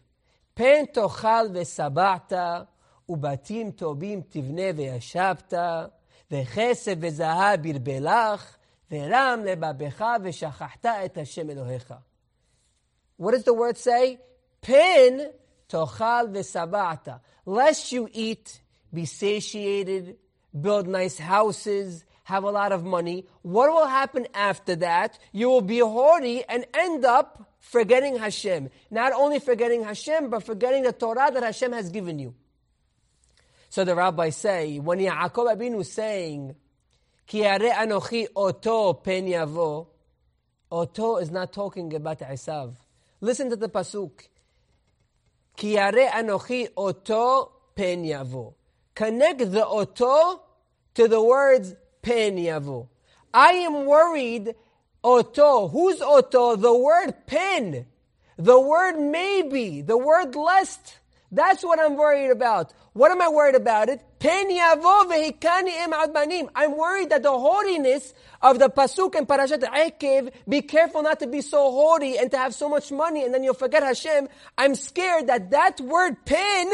[0.54, 2.66] Pen tochal v'sabata,
[3.08, 5.90] ubatim tobim tivne ve'yashabta,
[6.30, 8.34] וכסף וזהב ירבה
[8.90, 11.94] ורם לבבך ושכחת את השם אלוהיך.
[13.18, 14.18] What does the word say?
[14.60, 15.30] Pen
[15.68, 17.20] tochal v'sabata.
[17.46, 18.60] Lest you eat,
[18.94, 20.16] be satiated,
[20.60, 23.26] build nice houses, have a lot of money.
[23.42, 25.18] What will happen after that?
[25.32, 27.28] You will be haughty and end up
[27.65, 28.69] forgetting Hashem.
[28.91, 32.35] Not only forgetting Hashem, but forgetting the Torah that Hashem has given you.
[33.69, 36.55] So the rabbis say, when Yaakov Abinu is saying,
[37.27, 39.87] Ki anochi oto pen yavo,
[40.71, 42.75] oto is not talking about Isav.
[43.19, 44.11] Listen to the pasuk.
[45.57, 48.53] Ki anochi oto pen yavo.
[48.93, 50.41] Connect the oto
[50.93, 52.87] to the words pen yavo.
[53.33, 54.55] I am worried
[55.05, 55.67] oto.
[55.67, 56.55] Who's oto?
[56.55, 57.85] The word pen.
[58.37, 59.81] The word maybe.
[59.81, 60.97] The word lest.
[61.31, 62.73] That's what I'm worried about.
[62.93, 64.01] What am I worried about it?
[64.23, 64.47] I'm
[66.77, 71.41] worried that the haughtiness of the pasuk in Parashat Akev, be careful not to be
[71.41, 74.27] so haughty and to have so much money and then you'll forget Hashem.
[74.57, 76.71] I'm scared that that word pen,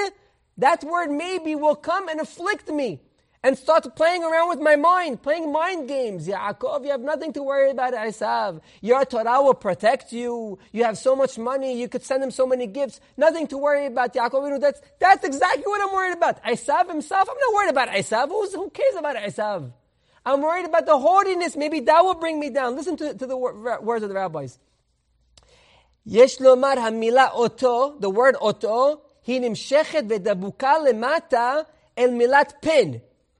[0.60, 3.02] that word maybe will come and afflict me
[3.43, 6.27] and start playing around with my mind, playing mind games.
[6.27, 8.61] Yaakov, you have nothing to worry about, Isav.
[8.81, 10.59] Your Torah will protect you.
[10.73, 11.81] You have so much money.
[11.81, 12.99] You could send him so many gifts.
[13.17, 14.61] Nothing to worry about, Yaakov.
[14.61, 16.43] That's, that's exactly what I'm worried about.
[16.43, 18.29] Isav himself, I'm not worried about Isav.
[18.29, 19.71] Who's, who cares about Isav?
[20.25, 21.57] I'm worried about the haughtiness.
[21.57, 22.75] Maybe that will bring me down.
[22.75, 24.59] Listen to, to the words of the rabbis.
[26.07, 31.55] יש לומר המילה אותו, the word אותו, היא נמשכת ודבוקה למטה
[31.99, 32.91] אל מילת פן.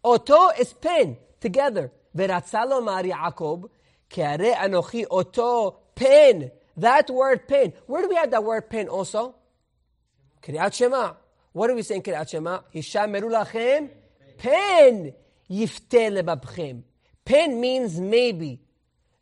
[0.05, 1.89] Oto is pen, together.
[2.17, 3.63] ורצה לומר יעקב,
[4.11, 6.43] כי הרי אנוכי אותו pen.
[6.81, 7.73] That word pen.
[7.87, 9.33] Where do we have that word pen also?
[10.41, 11.09] קריאת שמע.
[11.57, 12.57] What are we saying קריאת שמע?
[12.73, 13.87] הישמרו לכם
[14.39, 15.11] pen.
[15.51, 16.77] יפתה לבבכם.
[17.29, 18.61] Pen means maybe.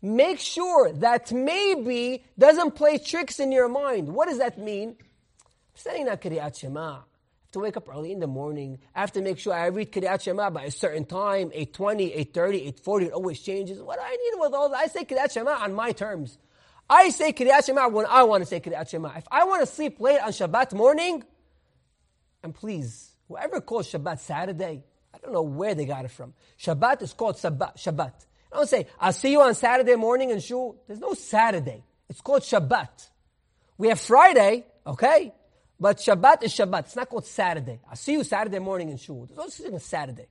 [0.02, 4.08] Make sure that maybe doesn't play tricks in your mind.
[4.08, 4.96] What does that mean?
[4.98, 6.98] I'm saying that Kriyat Shema
[7.51, 8.79] to wake up early in the morning.
[8.95, 12.81] I have to make sure I read Kiryat Shema by a certain time, 8.20, 8.30,
[12.81, 13.81] 8.40, it always changes.
[13.81, 14.77] What do I need with all that?
[14.77, 16.37] I say Kiryat Shema on my terms.
[16.89, 19.13] I say Kiryat Shema when I want to say Kiryat Shema.
[19.17, 21.23] If I want to sleep late on Shabbat morning,
[22.43, 24.83] and please, whoever calls Shabbat Saturday,
[25.13, 26.33] I don't know where they got it from.
[26.59, 27.77] Shabbat is called Shabbat.
[27.77, 28.13] Shabbat.
[28.51, 30.81] I don't say, I'll see you on Saturday morning in Shul.
[30.87, 31.83] There's no Saturday.
[32.09, 33.09] It's called Shabbat.
[33.77, 35.33] We have Friday, okay?
[35.79, 36.79] But Shabbat is Shabbat.
[36.79, 37.79] It's not called Saturday.
[37.89, 39.29] I'll see you Saturday morning in Shul.
[39.33, 40.27] Such thing as Saturday.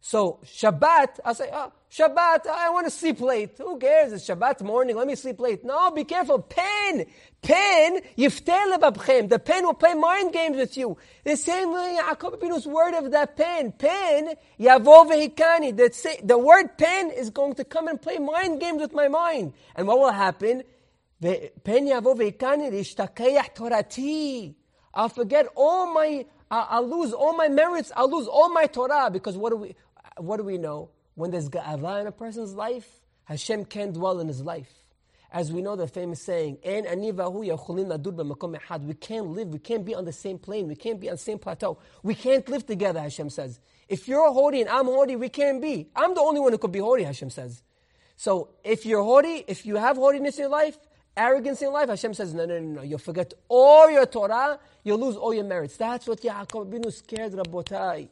[0.00, 3.56] So Shabbat, I say, oh, Shabbat, I want to sleep late.
[3.58, 4.12] Who cares?
[4.12, 4.96] It's Shabbat morning.
[4.96, 5.64] Let me sleep late.
[5.64, 6.38] No, be careful.
[6.38, 7.04] Pen,
[7.42, 10.96] pen, yiftel The pen will play mind games with you.
[11.24, 16.26] The same way Yaakov word of that pen, pen, yavo vehikani.
[16.26, 19.52] The word pen is going to come and play mind games with my mind.
[19.74, 20.62] And what will happen?
[21.21, 24.53] ופן יבוא ויקני להשתכח תורתי.
[24.95, 29.35] I'll forget all my, I'll lose all my merits, I'll lose all my Torah, because
[29.35, 29.75] what do we,
[30.17, 30.89] what do we know?
[31.15, 32.87] When there's ga'ava in a person's life,
[33.25, 34.71] Hashem can't dwell in his life.
[35.31, 39.47] As we know the famous saying, "En ani vahu nadur We can't live.
[39.47, 40.67] We can't be on the same plane.
[40.67, 41.79] We can't be on the same plateau.
[42.03, 42.99] We can't live together.
[42.99, 43.59] Hashem says.
[43.89, 45.89] If you're holy and I'm holy, we can't be.
[45.95, 47.03] I'm the only one who could be holy.
[47.03, 47.63] Hashem says.
[48.15, 50.77] So if you're holy, if you have holiness in your life,
[51.18, 52.82] arrogance in life, Hashem says, no, no, no, no.
[52.82, 55.76] You'll forget all your Torah, you'll lose all your merits.
[55.76, 58.08] That's what Yaakov Abinu scared Rabotai.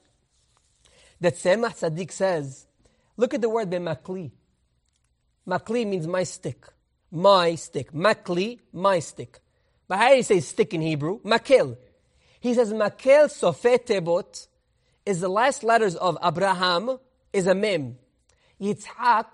[1.21, 2.67] That Tzemach Tzaddik says,
[3.17, 4.31] look at the word bemakli.
[5.47, 6.67] Makli means my stick.
[7.11, 7.93] my stick.
[7.93, 9.39] Makli, my stick.
[9.89, 11.21] But how do you say stick in Hebrew?
[11.21, 11.77] Makel.
[12.41, 14.49] He says Makel Sofet Tebot
[15.05, 16.99] is the last letters of Abraham
[17.33, 17.97] is a mem.
[18.61, 19.27] Yitzhak,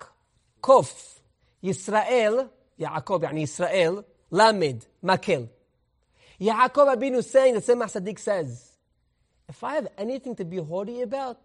[0.61, 1.19] Kof.
[1.63, 2.49] Yisrael,
[2.83, 5.49] Yaakov, yani Israel, Lamed, Makel.
[6.39, 8.71] Yaakov Abinu saying, the same Sadiq says,
[9.47, 11.39] if I have anything to be haughty about,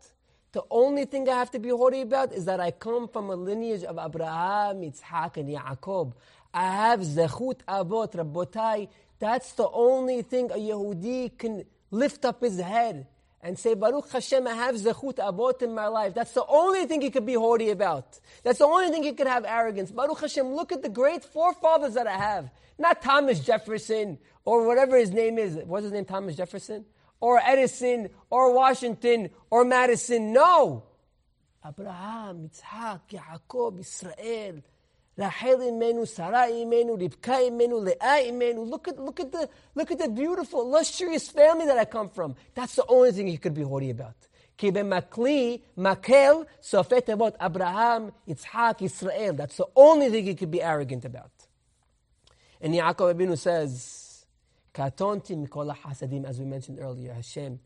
[0.52, 3.36] the only thing I have to be haughty about is that I come from a
[3.36, 6.14] lineage of Abraham, Yitzhak, and Yaakov.
[6.54, 8.88] I have zechut avot, Rabbotai.
[9.18, 13.06] That's the only thing a Yehudi can lift up his head
[13.42, 16.14] and say, Baruch Hashem, I have zechut avot in my life.
[16.14, 18.18] That's the only thing he could be haughty about.
[18.42, 19.90] That's the only thing he could have arrogance.
[19.92, 22.50] Baruch Hashem, look at the great forefathers that I have.
[22.78, 25.56] Not Thomas Jefferson or whatever his name is.
[25.56, 26.84] What's his name, Thomas Jefferson?
[27.20, 30.32] Or Edison or Washington or Madison.
[30.32, 30.84] No.
[31.66, 34.62] Abraham, Yitzhak, Yaakov, Israel.
[35.17, 38.67] Rachel imenu, Sarah imenu, Ribka imenu, Leah imenu.
[38.67, 42.35] Look at, look, at the, look at the beautiful, illustrious family that I come from.
[42.55, 44.15] That's the only thing you could be haughty about.
[44.57, 49.33] כי במקלי, מקל, סופי תיבות, Abraham, Yitzhak, Israel.
[49.33, 51.31] That's the only thing you could be arrogant about.
[52.61, 54.25] And Yaakov Abinu says,
[54.73, 57.59] Katonti mikol hasadim, as we mentioned earlier, Hashem,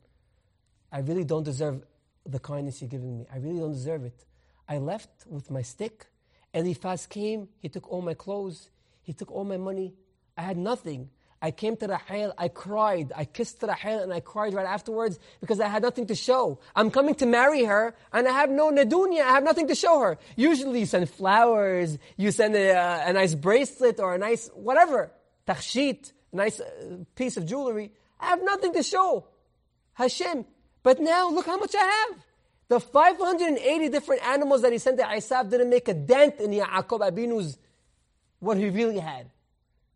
[0.92, 1.84] I really don't deserve
[2.26, 3.28] the kindness you're giving me.
[3.32, 4.26] I really don't deserve it.
[4.68, 6.08] I left with my stick
[6.55, 8.71] Eliphaz came, he took all my clothes,
[9.03, 9.95] he took all my money.
[10.37, 11.11] I had nothing.
[11.41, 13.13] I came to Rahel, I cried.
[13.17, 16.61] I kissed Rahel and I cried right afterwards because I had nothing to show.
[16.77, 19.99] I'm coming to marry her and I have no nadunya, I have nothing to show
[20.01, 20.19] her.
[20.37, 25.11] Usually you send flowers, you send a, a nice bracelet or a nice whatever,
[25.47, 27.91] tachshit, nice uh, piece of jewelry.
[28.21, 29.27] I have nothing to show.
[29.95, 30.45] Hashem.
[30.85, 32.25] But now look how much I have.
[32.73, 37.01] The 580 different animals that he sent to Isaac didn't make a dent in Yaakov
[37.01, 37.59] Abinu's
[38.39, 39.29] what he really had.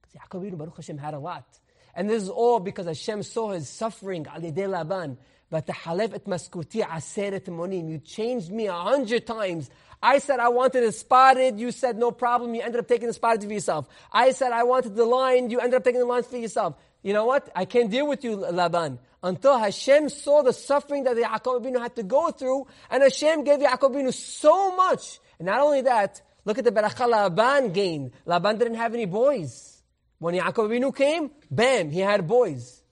[0.03, 1.47] Because Yaakov Abinu, Baruch Hashem, had a lot.
[1.95, 5.17] And this is all because Hashem saw his suffering, al Laban.
[5.49, 7.89] But the halef et maskuti aseret monim.
[7.89, 9.71] You changed me a hundred times.
[10.03, 11.59] I said I wanted it spotted.
[11.59, 12.55] You said no problem.
[12.55, 13.89] You ended up taking the spotted for yourself.
[14.12, 15.49] I said I wanted the line.
[15.49, 16.75] You ended up taking the line for yourself.
[17.03, 17.49] You know what?
[17.57, 21.97] I can't deal with you, Laban until Hashem saw the suffering that Yaakov Abinu had
[21.97, 25.19] to go through, and Hashem gave Yaakov Abinu so much.
[25.39, 28.12] And not only that, look at the Beracha Laban gained.
[28.25, 29.83] Laban didn't have any boys.
[30.19, 32.83] When Yaakov Abinu came, bam, he had boys.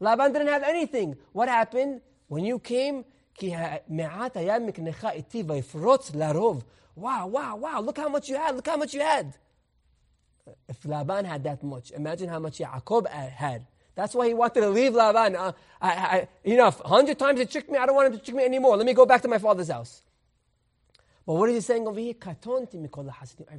[0.00, 1.16] Laban didn't have anything.
[1.32, 2.00] What happened?
[2.26, 3.04] When you came,
[6.96, 9.34] Wow, wow, wow, look how much you had, look how much you had.
[10.68, 13.66] If Laban had that much, imagine how much Yaakov had.
[13.94, 15.36] That's why he wanted to leave Laban.
[15.36, 16.80] Uh, I, I, enough.
[16.84, 17.78] A hundred times he tricked me.
[17.78, 18.76] I don't want him to trick me anymore.
[18.76, 20.02] Let me go back to my father's house.
[21.26, 22.14] But what is he saying over here?
[22.24, 22.34] I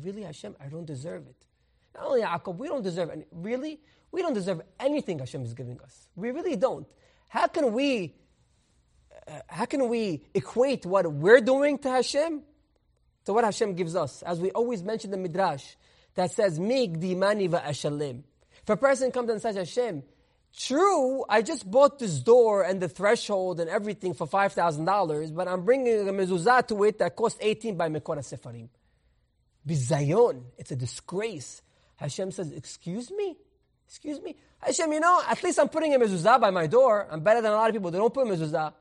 [0.03, 1.35] really, Hashem, I don't deserve it.
[1.95, 3.25] Not only Yaakov, we don't deserve any.
[3.31, 3.79] Really?
[4.11, 6.09] We don't deserve anything Hashem is giving us.
[6.15, 6.87] We really don't.
[7.27, 8.13] How can we,
[9.27, 12.43] uh, how can we equate what we're doing to Hashem
[13.25, 14.21] to what Hashem gives us?
[14.21, 15.75] As we always mention the Midrash
[16.15, 18.23] that says, Mig dimani va'ashalim.
[18.61, 20.03] If a person comes and says, Hashem,
[20.57, 25.65] True, I just bought this door and the threshold and everything for $5,000, but I'm
[25.65, 28.69] bringing a mezuzah to it that cost 18 by Mekora Sefarim.
[29.67, 31.61] Bizayon, it's a disgrace.
[31.97, 33.35] Hashem says, excuse me?
[33.87, 34.35] Excuse me?
[34.59, 37.07] Hashem, you know, at least I'm putting a mezuzah by my door.
[37.11, 38.73] I'm better than a lot of people that don't put a mezuzah.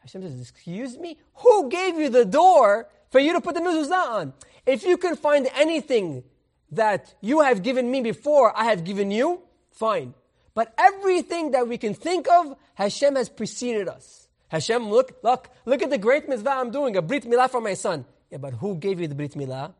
[0.00, 1.16] Hashem says, excuse me?
[1.36, 4.34] Who gave you the door for you to put the mezuzah on?
[4.66, 6.24] If you can find anything
[6.72, 10.14] that you have given me before I have given you, fine.
[10.54, 14.28] But everything that we can think of, Hashem has preceded us.
[14.48, 17.74] Hashem, look, look, look at the great mitzvah I'm doing, a brit milah for my
[17.74, 18.04] son.
[18.30, 19.72] Yeah, but who gave you the brit milah?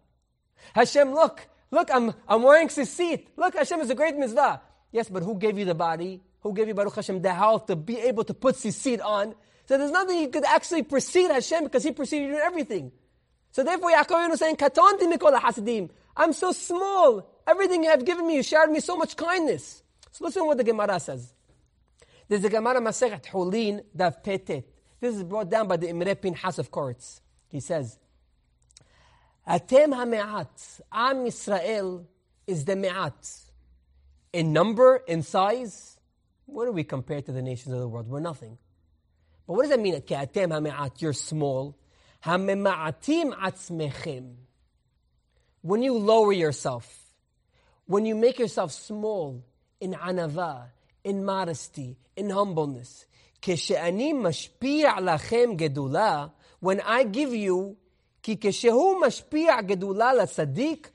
[0.75, 3.27] Hashem, look, look, I'm, I'm wearing tzitzit.
[3.37, 4.63] Look, Hashem is a great mitzvah.
[4.91, 6.23] Yes, but who gave you the body?
[6.41, 9.35] Who gave you Baruch Hashem the health to be able to put tzitzit on?
[9.67, 12.93] So there's nothing you could actually precede Hashem because He preceded you in everything.
[13.53, 17.27] So therefore, Yaakov is saying, "Katonti mikol hasidim." I'm so small.
[17.47, 19.82] Everything you have given me, you shared me so much kindness.
[20.13, 21.33] So listen what the Gemara says.
[22.29, 24.65] There's a Gemara Masechet Hulin Dav Petet.
[25.01, 27.21] This is brought down by the Imre Pinhas of Koretz.
[27.49, 27.99] He says,
[29.49, 32.05] Atem HaMe'at, Am Yisrael
[32.47, 33.41] is the Me'at.
[34.35, 35.99] In number, in size,
[36.45, 38.09] what do we compare to the nations of the world?
[38.09, 38.59] We're nothing.
[39.47, 39.95] But what does that mean?
[39.95, 41.77] Atem HaMe'at, you're small.
[42.25, 44.35] HaMe'atim Atzmechem.
[45.63, 46.99] When you lower yourself,
[47.87, 49.45] when you make yourself small,
[49.82, 50.68] in anava,
[51.04, 53.06] in modesty, in humbleness.
[53.42, 56.28] כשאני משפיע לכם גדולה,
[56.66, 57.76] when I give you,
[58.24, 60.90] כי כשהוא משפיע גדולה לצדיק,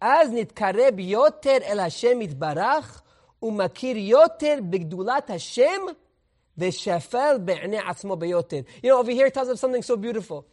[0.00, 3.02] אז נתקרב יותר אל השם יתברך,
[3.42, 5.80] ומכיר יותר בגדולת השם,
[6.58, 8.60] ושפל בעיני עצמו ביותר.
[8.82, 10.44] You know, over here it tells us something so beautiful.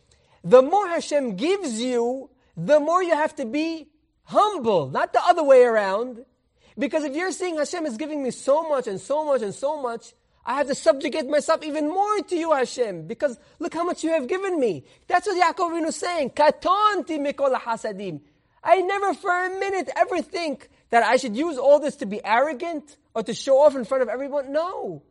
[0.44, 3.88] The more Hashem gives you, the more you have to be
[4.24, 6.24] humble, not the other way around.
[6.79, 9.81] Because if you're saying Hashem is giving me so much and so much and so
[9.81, 10.15] much,
[10.45, 14.11] I have to subjugate myself even more to you, Hashem, because look how much you
[14.11, 14.85] have given me.
[15.07, 16.31] That's what Yaakov is saying.
[16.31, 18.21] Katonti mikol hasadim.
[18.65, 22.25] I never for a minute ever think that I should use all this to be
[22.25, 24.53] arrogant or to show off in front of everyone.
[24.53, 25.03] No.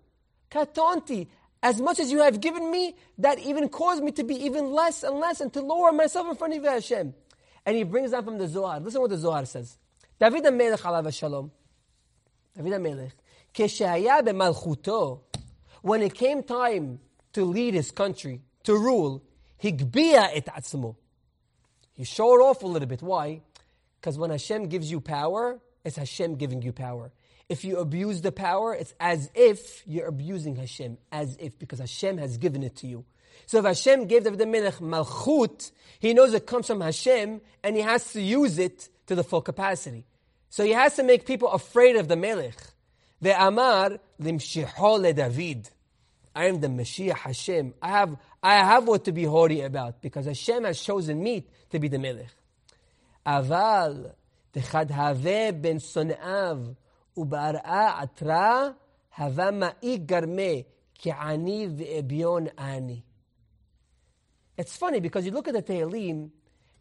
[0.49, 1.27] Katonti.
[1.63, 5.03] As much as you have given me, that even caused me to be even less
[5.03, 7.13] and less and to lower myself in front of you, Hashem.
[7.65, 8.79] And he brings that from the Zohar.
[8.79, 9.77] Listen what the Zohar says.
[10.20, 11.50] David HaMelech alav shalom.
[12.56, 13.12] David HaMelech.
[13.54, 15.20] כשהיה במלכותו,
[15.82, 16.98] when it came time
[17.32, 19.22] to lead his country, to rule,
[19.62, 20.94] הגביה את עצמו.
[21.94, 23.02] He showed off a little bit.
[23.02, 23.40] Why?
[24.00, 27.12] Because when Hashem gives you power, it's Hashem giving you power.
[27.48, 32.18] If you abuse the power, it's as if you're abusing Hashem, as if, because Hashem
[32.18, 33.04] has given it to you.
[33.46, 37.82] So if Hashem gave David Melech Malchut, he knows it comes from Hashem, and he
[37.82, 40.04] has to use it to the full capacity.
[40.51, 42.57] So he has to make people afraid of the Melech.
[43.21, 45.69] The limshiho David.
[46.35, 47.73] I am the Mashiach Hashem.
[47.81, 51.79] I have, I have what to be holy about because Hashem has chosen me to
[51.79, 52.27] be the Melech.
[53.25, 54.11] Aval
[54.51, 56.75] the have ben son'av
[57.17, 58.75] ubar'a atra
[59.09, 60.65] hava ma'i
[60.97, 63.05] ki ani ve'ebion ani.
[64.57, 66.29] It's funny because you look at the Tehillim,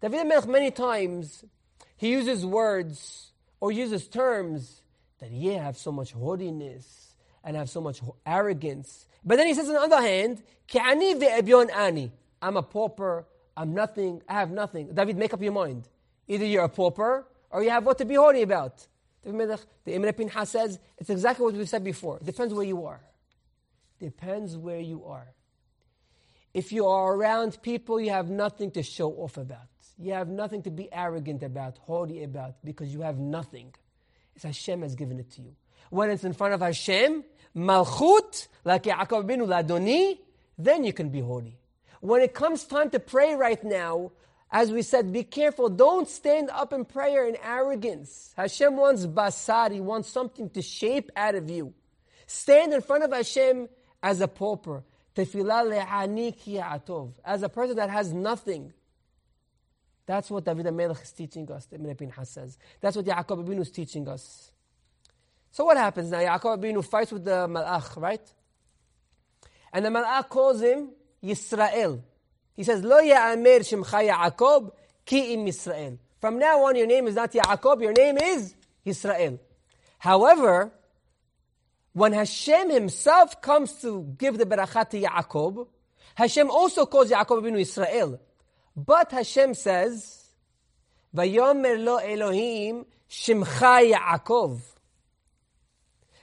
[0.01, 1.45] David Melech many times,
[1.97, 3.30] he uses words
[3.61, 4.83] or uses terms
[5.19, 9.07] that you have so much haughtiness and have so much arrogance.
[9.25, 12.11] But then he says on the other hand, Ki'ani ve'ebyon ani.
[12.43, 14.95] I'm a pauper, I'm nothing, I have nothing.
[14.95, 15.89] David, make up your mind.
[16.27, 18.87] Either you're a pauper or you have what to be haughty about.
[19.23, 19.31] The
[19.87, 22.17] Imre Pinha says, it's exactly what we've said before.
[22.19, 23.01] It Depends where you are.
[23.99, 25.35] Depends where you are.
[26.55, 29.69] If you are around people you have nothing to show off about,
[30.01, 33.75] you have nothing to be arrogant about, haughty about, because you have nothing.
[34.35, 35.55] It's Hashem has given it to you.
[35.91, 37.25] When it's in front of Hashem,
[37.55, 40.19] Malchut, like Yaakov binu Ladoni,
[40.57, 41.59] then you can be holy.
[42.01, 44.13] When it comes time to pray right now,
[44.53, 45.69] as we said, be careful.
[45.69, 48.33] Don't stand up in prayer in arrogance.
[48.37, 49.71] Hashem wants basar.
[49.71, 51.73] He wants something to shape out of you.
[52.27, 53.69] Stand in front of Hashem
[54.03, 54.83] as a pauper.
[55.15, 58.73] Tefillah As a person that has nothing.
[60.11, 62.59] That's what David Melech is teaching us, Ibn Pinhas says.
[62.81, 64.51] That's what Yaakov Abinu is teaching us.
[65.53, 66.19] So what happens now?
[66.19, 68.21] Yaakov Abinu fights with the Malach, right?
[69.73, 70.89] And the Malach calls him
[71.23, 72.03] Yisrael.
[72.57, 74.73] He says, Lo ya'amir shimcha Yaakov
[75.07, 75.97] ki im Yisrael.
[76.21, 79.39] From now on, your name is not Yaakov, your name is Yisrael.
[79.99, 80.73] However,
[81.93, 85.69] when Hashem himself comes to give the barakah to Yaakov,
[86.17, 88.21] Hashem also calls Yaakov Abinu Israel.
[88.76, 90.26] But Hashem says,
[91.16, 94.60] Vayomer lo Elohim shimcha Yaakov.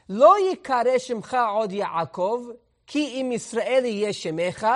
[0.09, 2.47] לא יקרא שמך עוד יעקב,
[2.87, 4.67] כי אם ישראל יהיה שמך,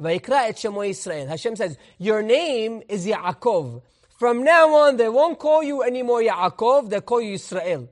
[0.00, 1.28] ויקרא את שמו ישראל.
[1.28, 3.82] Hashem says, your name is Yaakov.
[4.18, 7.88] From now on, they won't call you anymore Yaakov, they call you Israel.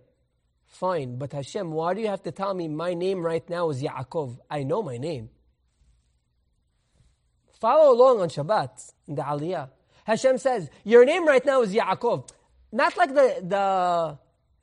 [0.67, 3.83] Fine, but Hashem, why do you have to tell me my name right now is
[3.83, 4.39] Yaakov?
[4.51, 5.31] I know my name.
[7.66, 9.70] Follow along on Shabbat in the Aliyah.
[10.04, 12.30] Hashem says, Your name right now is Yaakov.
[12.72, 14.20] Not like the the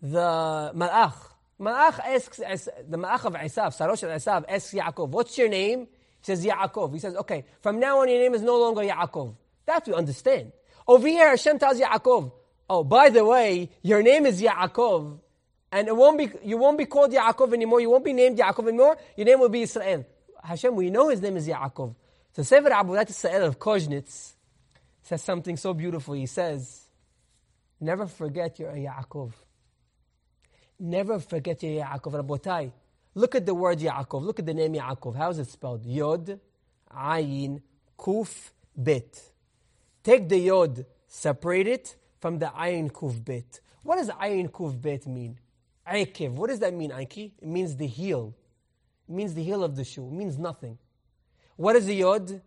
[0.09, 1.16] the Malach.
[1.61, 5.88] Malach asks the Malach of Esav, Sarosh of asks Yaakov, What's your name?
[6.20, 6.92] He says Yaakov.
[6.92, 9.34] He says, Okay, from now on your name is no longer Yaakov.
[9.66, 10.53] That we understand.
[10.86, 12.30] Over here, Hashem tells Yaakov,
[12.70, 15.18] Oh, by the way, your name is Yaakov,
[15.72, 17.80] and it won't be you won't be called Yaakov anymore.
[17.80, 18.96] You won't be named Yaakov anymore.
[19.16, 20.07] Your name will be Israel.
[20.44, 21.96] Hashem, we know his name is Yaakov.
[22.35, 24.33] So Sefer Abudat Israel of Koznitz
[25.03, 26.14] says something so beautiful.
[26.14, 26.87] He says,
[27.80, 29.33] Never forget your Yaakov.
[30.78, 32.24] Never forget your Yaakov.
[32.24, 32.72] Rabotai,
[33.14, 34.22] look at the word Yaakov.
[34.22, 35.16] Look at the name Yaakov.
[35.16, 35.85] How is it spelled?
[35.85, 36.41] Yod,
[36.97, 37.61] Ayin,
[37.99, 39.20] Kuf, Bet.
[40.03, 43.61] Take the Yod, separate it from the Ayin, Kuf, Bet.
[43.83, 45.39] What does Ayin, Kuf, Bet mean?
[45.87, 46.30] Aikev.
[46.30, 47.33] What does that mean, Aiki?
[47.41, 48.35] It means the heel.
[49.09, 50.07] It means the heel of the shoe.
[50.07, 50.78] It means nothing.
[51.57, 52.40] What is the Yod?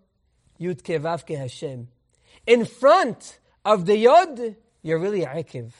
[0.60, 1.88] Yud Kevav Ke Hashem.
[2.48, 5.72] In front of the Yod, you're really Akiv.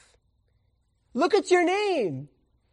[1.14, 2.30] Look at your name.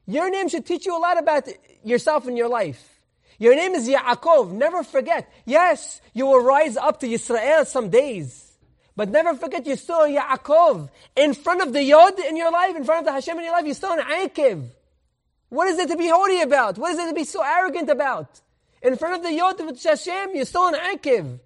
[0.07, 1.48] Your name should teach you a lot about
[1.84, 3.00] yourself and your life.
[3.38, 4.53] Your name is Yaakov.
[4.53, 5.32] Never forget.
[5.46, 8.53] Yes, you will rise up to Yisrael some days.
[8.94, 10.90] But never forget you're still Yaakov.
[11.16, 13.53] In front of the Yod in your life, in front of the Hashem in your
[13.53, 14.66] life, you're still an Akiv.
[15.48, 16.78] What is it to be haughty about?
[16.78, 18.41] What is it to be so arrogant about?
[18.82, 21.39] In front of the Yod of Hashem, you're still an Akiv.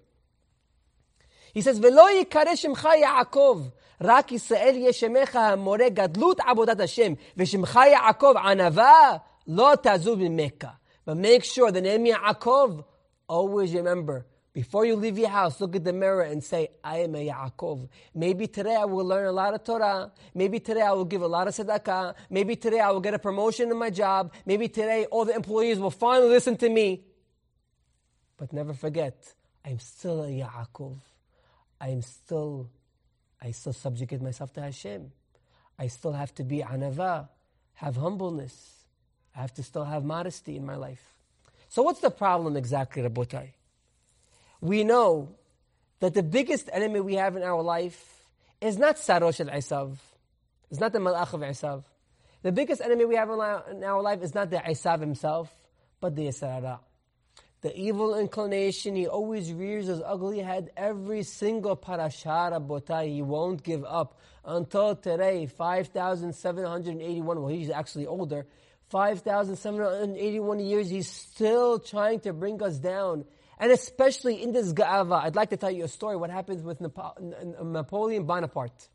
[1.54, 3.62] He says, ולא יקרא שמך יעקב,
[4.00, 9.16] רק ישראל יהיה שמך המורה גדלות עבודת השם, ושמך יעקב ענווה,
[9.46, 10.64] לא תעזוב ממך.
[11.04, 12.84] But make sure the name Yaakov,
[13.28, 17.14] always remember, before you leave your house, look at the mirror and say, I am
[17.16, 17.88] a Yaakov.
[18.14, 20.12] Maybe today I will learn a lot of Torah.
[20.34, 22.14] Maybe today I will give a lot of tzedakah.
[22.30, 24.32] Maybe today I will get a promotion in my job.
[24.46, 27.02] Maybe today all the employees will finally listen to me.
[28.37, 29.33] But never forget,
[29.65, 30.97] I'm still a Yaakov.
[31.81, 32.69] I am still,
[33.41, 35.11] I still subjugate myself to Hashem.
[35.79, 37.29] I still have to be anava,
[37.75, 38.73] have humbleness.
[39.35, 41.03] I have to still have modesty in my life.
[41.69, 43.49] So what's the problem exactly, Rabotai?
[44.61, 45.35] we know
[45.99, 48.23] that the biggest enemy we have in our life
[48.61, 49.97] is not Sarosh al Isav,
[50.69, 51.83] it's not the Malach of Isav.
[52.43, 55.51] The biggest enemy we have in our life is not the Isav himself,
[55.99, 56.79] but the Yisara.
[57.61, 63.07] The evil inclination, he always rears his ugly head every single parashah, botai.
[63.11, 67.41] He won't give up until today, 5,781.
[67.41, 68.45] Well, he's actually older.
[68.89, 73.25] 5,781 years, he's still trying to bring us down.
[73.59, 76.79] And especially in this Ga'ava, I'd like to tell you a story what happens with
[76.79, 78.87] Napoleon Bonaparte.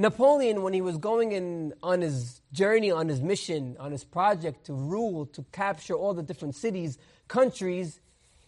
[0.00, 4.66] Napoleon, when he was going in on his journey, on his mission, on his project
[4.66, 8.00] to rule, to capture all the different cities, countries,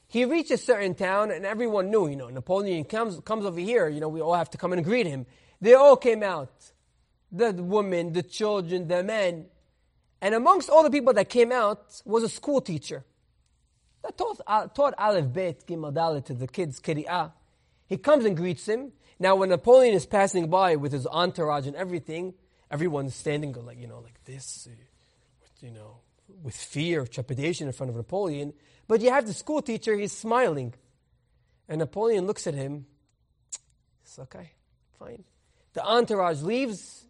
[0.07, 3.89] he reached a certain town and everyone knew, you know, Napoleon comes, comes over here,
[3.89, 5.27] you know, we all have to come and greet him.
[5.61, 6.53] They all came out.
[7.33, 9.47] The women, the children, the men.
[10.21, 13.05] And amongst all the people that came out was a school teacher
[14.03, 17.33] that taught, uh, taught Aleph Bet Gimel Dalet to the kids, Kiri'ah.
[17.87, 18.93] He comes and greets him.
[19.23, 22.33] Now, when Napoleon is passing by with his entourage and everything,
[22.71, 24.75] everyone's standing like, you know, like this, uh,
[25.61, 25.99] you know,
[26.43, 28.55] with fear, trepidation in front of Napoleon.
[28.89, 30.73] But you have the school teacher, he's smiling.
[31.69, 32.87] And Napoleon looks at him.
[34.03, 34.53] It's okay,
[34.99, 35.23] fine.
[35.75, 37.05] The entourage leaves,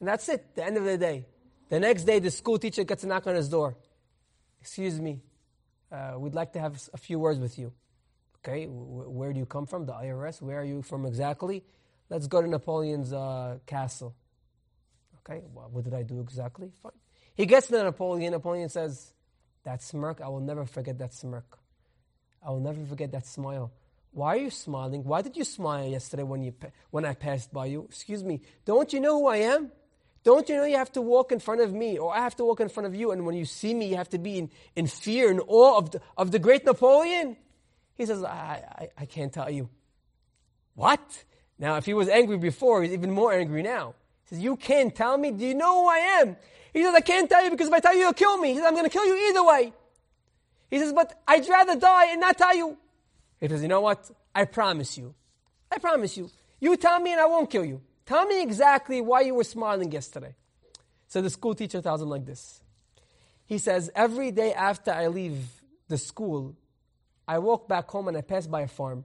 [0.00, 1.26] and that's it, the end of the day.
[1.68, 3.76] The next day, the school teacher gets a knock on his door.
[4.60, 5.20] Excuse me,
[5.92, 7.72] uh, we'd like to have a few words with you.
[8.44, 9.86] Okay, where do you come from?
[9.86, 10.42] The IRS.
[10.42, 11.62] Where are you from exactly?
[12.10, 14.14] Let's go to Napoleon's uh, castle.
[15.20, 16.72] Okay, well, what did I do exactly?
[16.82, 16.92] Fine.
[17.34, 18.32] He gets to Napoleon.
[18.32, 19.12] Napoleon says,
[19.62, 21.58] "That smirk, I will never forget that smirk.
[22.44, 23.70] I will never forget that smile.
[24.10, 25.04] Why are you smiling?
[25.04, 26.52] Why did you smile yesterday when you
[26.90, 27.84] when I passed by you?
[27.88, 28.40] Excuse me.
[28.64, 29.70] Don't you know who I am?
[30.24, 32.44] Don't you know you have to walk in front of me, or I have to
[32.44, 34.50] walk in front of you, and when you see me, you have to be in,
[34.76, 37.36] in fear and awe of the, of the great Napoleon?
[37.96, 39.68] He says, I, I, I can't tell you.
[40.74, 41.24] What?
[41.58, 43.94] Now, if he was angry before, he's even more angry now.
[44.24, 45.30] He says, You can't tell me?
[45.30, 46.36] Do you know who I am?
[46.72, 48.48] He says, I can't tell you because if I tell you, you'll kill me.
[48.50, 49.72] He says, I'm going to kill you either way.
[50.70, 52.76] He says, But I'd rather die and not tell you.
[53.38, 54.10] He says, You know what?
[54.34, 55.14] I promise you.
[55.70, 56.30] I promise you.
[56.60, 57.82] You tell me and I won't kill you.
[58.06, 60.34] Tell me exactly why you were smiling yesterday.
[61.08, 62.62] So the school teacher tells him like this.
[63.44, 65.36] He says, Every day after I leave
[65.88, 66.56] the school,
[67.32, 69.04] I walk back home and I pass by a farm.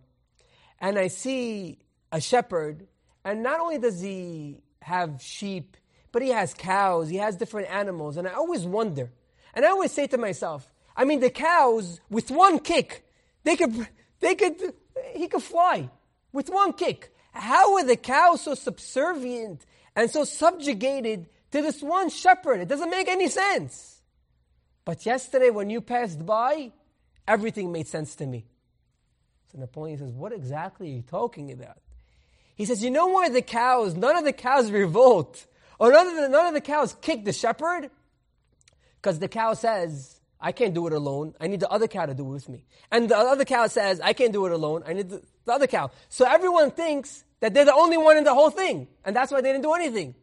[0.81, 1.79] And I see
[2.11, 2.85] a shepherd.
[3.23, 5.77] And not only does he have sheep,
[6.11, 8.17] but he has cows, he has different animals.
[8.17, 9.13] And I always wonder.
[9.53, 13.05] And I always say to myself, I mean, the cows, with one kick,
[13.45, 13.87] they could,
[14.19, 14.73] they could,
[15.13, 15.89] he could fly
[16.33, 17.15] with one kick.
[17.31, 19.65] How are the cows so subservient
[19.95, 22.59] and so subjugated to this one shepherd?
[22.59, 24.01] It doesn't make any sense.
[24.83, 26.73] But yesterday, when you passed by,
[27.27, 28.45] everything made sense to me.
[29.51, 31.77] So Napoleon says, What exactly are you talking about?
[32.55, 35.45] He says, You know why the cows, none of the cows revolt,
[35.79, 37.89] or none of the, none of the cows kick the shepherd?
[39.01, 41.33] Because the cow says, I can't do it alone.
[41.39, 42.63] I need the other cow to do it with me.
[42.91, 44.83] And the other cow says, I can't do it alone.
[44.85, 45.91] I need the, the other cow.
[46.09, 48.87] So everyone thinks that they're the only one in the whole thing.
[49.03, 50.15] And that's why they didn't do anything.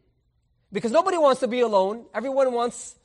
[0.71, 2.05] Because nobody wants to be alone.
[2.13, 2.95] Everyone wants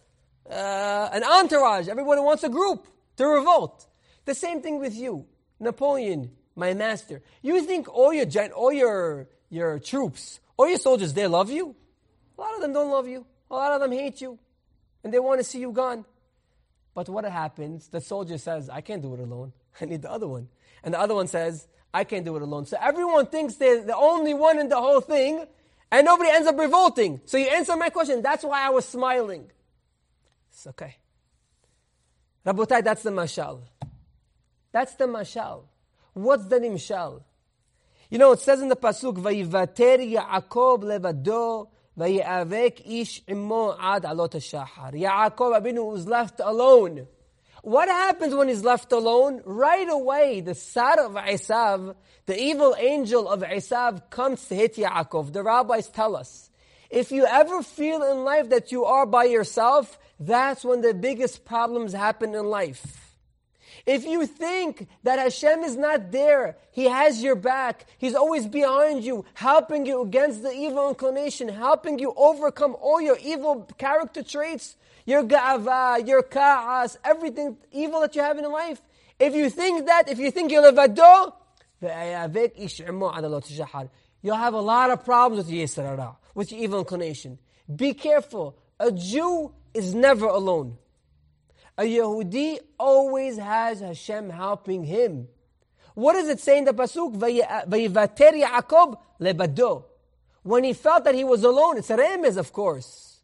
[0.49, 1.89] uh, an entourage.
[1.89, 2.87] Everyone wants a group
[3.17, 3.87] to revolt.
[4.31, 5.27] The same thing with you.
[5.59, 7.21] Napoleon, my master.
[7.43, 11.75] You think all your, all your, your troops, all your soldiers, they love you?
[12.39, 13.27] A lot of them don't love you.
[13.51, 14.39] A lot of them hate you.
[15.03, 16.05] And they want to see you gone.
[16.95, 17.89] But what happens?
[17.89, 19.53] The soldier says, I can't do it alone.
[19.81, 20.47] I need the other one.
[20.85, 22.67] And the other one says, I can't do it alone.
[22.67, 25.45] So everyone thinks they're the only one in the whole thing,
[25.91, 27.21] and nobody ends up revolting.
[27.25, 28.23] So you answer my question.
[28.23, 29.51] That's why I was smiling.
[30.53, 30.99] It's okay.
[32.47, 33.63] Rabotai, that's the mashal.
[34.73, 35.63] That's the mashal.
[36.13, 37.23] What's the nimshal?
[38.11, 44.33] You know, it says in the Pasuk, Vayivater Yaakov levado, Vayiavek ish immo ad alot
[44.33, 44.93] shahar.
[44.93, 47.07] Yaakov Abinu was left alone.
[47.63, 49.43] What happens when he's left alone?
[49.45, 51.95] Right away, the Sar of Esav,
[52.27, 55.33] the evil angel of Esav, comes to hit Yaakov.
[55.33, 56.51] The rabbis tell us,
[56.89, 61.45] if you ever feel in life that you are by yourself, that's when the biggest
[61.45, 63.10] problems happen in life.
[63.87, 69.05] If you think that Hashem is not there, He has your back, He's always behind
[69.05, 74.77] you, helping you against the evil inclination, helping you overcome all your evil character traits,
[75.07, 78.81] your ga'ava, your ka'as, everything evil that you have in your life.
[79.19, 81.35] If you think that, if you think you're levado,
[84.23, 87.39] you'll have a lot of problems with Yisra, with your evil inclination.
[87.75, 88.57] Be careful.
[88.79, 90.79] A Jew is never alone.
[91.81, 95.29] A Yehudi always has Hashem helping him.
[95.95, 97.15] What does it say in the Pasuk?
[97.15, 97.65] Uh,
[99.19, 99.85] lebado.
[100.43, 103.21] When he felt that he was alone, it's a remez, of course.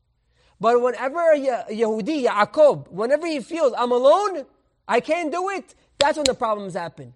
[0.59, 4.47] But whenever a Yehudi, Yaakov, whenever he feels, I'm alone,
[4.89, 7.13] I can't do it, that's when the problems happen.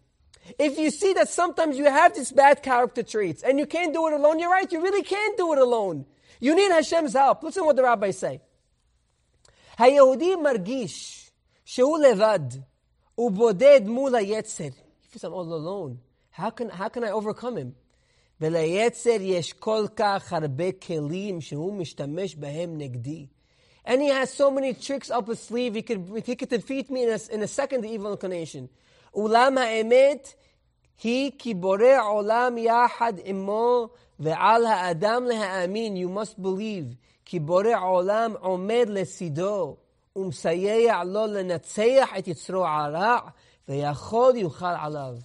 [0.58, 4.06] If you see that sometimes you have these bad character traits and you can't do
[4.08, 6.04] it alone, you're right, you really can't do it alone.
[6.38, 7.42] You need Hashem's help.
[7.42, 8.42] Listen what the rabbis say.
[9.78, 11.19] Hayehudi margish.
[11.69, 12.39] שהוא לבד,
[13.15, 14.63] הוא בודד מול היצר.
[14.63, 15.99] He feels I'm all alone.
[16.31, 17.71] How can, how can I overcome him?
[18.41, 23.27] וליצר יש כל כך הרבה כלים שהוא משתמש בהם נגדי.
[23.87, 27.03] And he has so many tricks up his sleeve, he could, he could defeat me
[27.03, 28.67] in a, in a second, the evil inclination.
[29.13, 30.33] אולם האמת
[31.03, 33.89] היא כי בורא עולם יחד עמו
[34.19, 36.95] ועל האדם להאמין, you must believe,
[37.25, 39.75] כי בורא עולם עומד לצידו.
[40.15, 43.19] ומסייע לו לנצח את יצרו הרע,
[43.67, 45.15] ויכול יוכל עליו.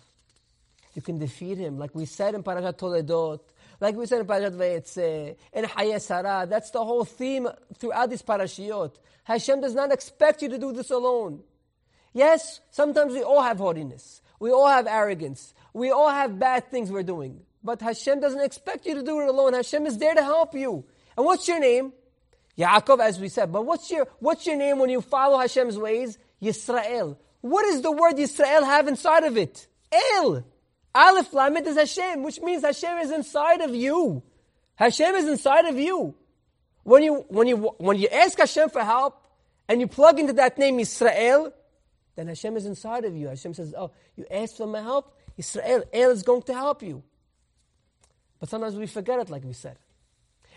[0.97, 3.41] You can defeat him, like we said in Parashat Toledot,
[3.81, 6.47] like we said in Parashat Vayetze, in Hayeh Sarah.
[6.49, 8.97] That's the whole theme throughout these parashiot.
[9.25, 11.45] Hashem does not expect you to do this alone.
[12.13, 14.21] Yes, sometimes we all have haughtiness.
[14.41, 15.55] We all have arrogance.
[15.73, 17.43] We all have bad things we're doing.
[17.63, 19.53] But Hashem doesn't expect you to do it alone.
[19.53, 20.85] Hashem is there to help you.
[21.17, 21.93] And what's your name?
[22.58, 23.52] Yaakov, as we said.
[23.52, 26.18] But what's your, what's your name when you follow Hashem's ways?
[26.42, 27.18] Yisrael.
[27.42, 29.68] What does the word Yisrael have inside of it?
[29.92, 30.46] El.
[30.94, 34.24] Aleph Lamed is Hashem, which means Hashem is inside of you.
[34.76, 36.16] Hashem is inside of you.
[36.84, 39.26] When you, when you, when you ask Hashem for help,
[39.68, 41.52] and you plug into that name Yisrael,
[42.16, 43.28] then Hashem is inside of you.
[43.28, 45.18] Hashem says, oh, you asked for my help?
[45.38, 47.04] Yisrael, El is going to help you.
[48.40, 49.78] But sometimes we forget it, like we said.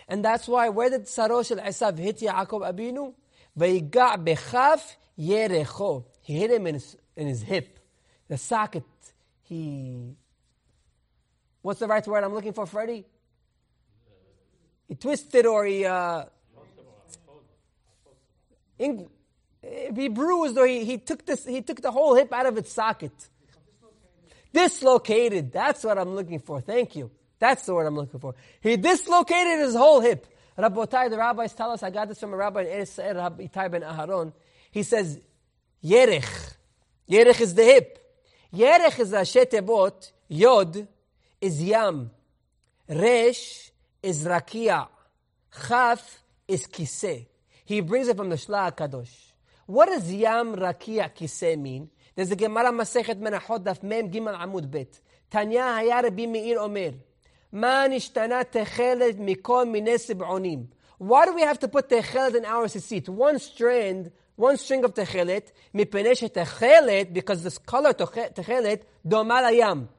[0.09, 3.13] And that's why, where did Sarosh al Esav hit Yaakov Abinu?
[3.55, 6.05] Bechaf yerecho.
[6.21, 7.79] He hit him in his, in his hip,
[8.27, 8.83] the socket.
[9.43, 10.15] He,
[11.61, 13.05] what's the right word I'm looking for, Freddie?
[14.87, 16.25] He twisted or he, uh,
[18.79, 19.07] in,
[19.95, 22.73] he bruised or he, he took this, he took the whole hip out of its
[22.73, 23.11] socket.
[24.51, 25.51] Dislocated.
[25.51, 26.61] That's what I'm looking for.
[26.61, 27.11] Thank you.
[27.39, 28.35] That's the word I'm looking for.
[28.61, 30.27] He dislocated his whole hip.
[30.57, 33.71] Rabbotai, the rabbis tell us, I got this from a rabbi in Eretz Rabbi Itai
[33.71, 34.33] ben Aharon.
[34.71, 35.21] He says,
[35.83, 36.55] Yerech.
[37.09, 37.97] Yerech is the hip.
[38.53, 40.11] Yerech is a shetebot.
[40.27, 40.87] Yod
[41.39, 42.11] is yam.
[42.89, 43.71] Resh
[44.03, 44.87] is rakia.
[45.67, 47.25] Chaf is kiseh.
[47.63, 49.31] He brings it from the Shla Kadosh.
[49.65, 51.89] What does yam rakia kiseh mean?
[52.15, 54.99] There's the Gemara Masechet Menachot Daf Mem Gimel Amud Bet.
[55.29, 56.93] Tanya Hayar Rabbi Meir Omer.
[57.51, 60.67] Man ishtana techelet mikol.
[60.99, 63.09] Why do we have to put techelet in our tzitzit?
[63.09, 69.89] One strand, one string of techelet, mipenesh techelet, because this color techelet, domal yam,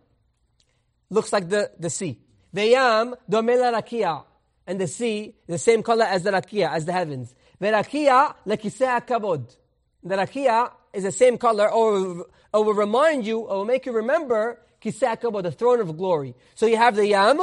[1.09, 2.21] looks like the, the sea.
[2.55, 4.25] Ve'yam yam, rakia,
[4.67, 7.35] and the sea, the same color as the rakia, as the heavens.
[7.59, 9.57] The rakia, kabod.
[10.05, 13.93] The rakia is the same color, or, or will remind you, or will make you
[13.93, 16.35] remember kiseh the throne of glory.
[16.55, 17.39] So you have the yam,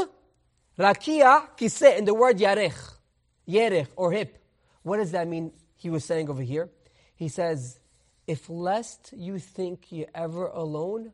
[0.78, 2.78] rakia, kiseh, and the word yarech,
[3.48, 4.44] yerech, or hip.
[4.84, 5.52] What does that mean?
[5.76, 6.70] He was saying over here.
[7.16, 7.80] He says,
[8.26, 11.14] if lest you think you're ever alone,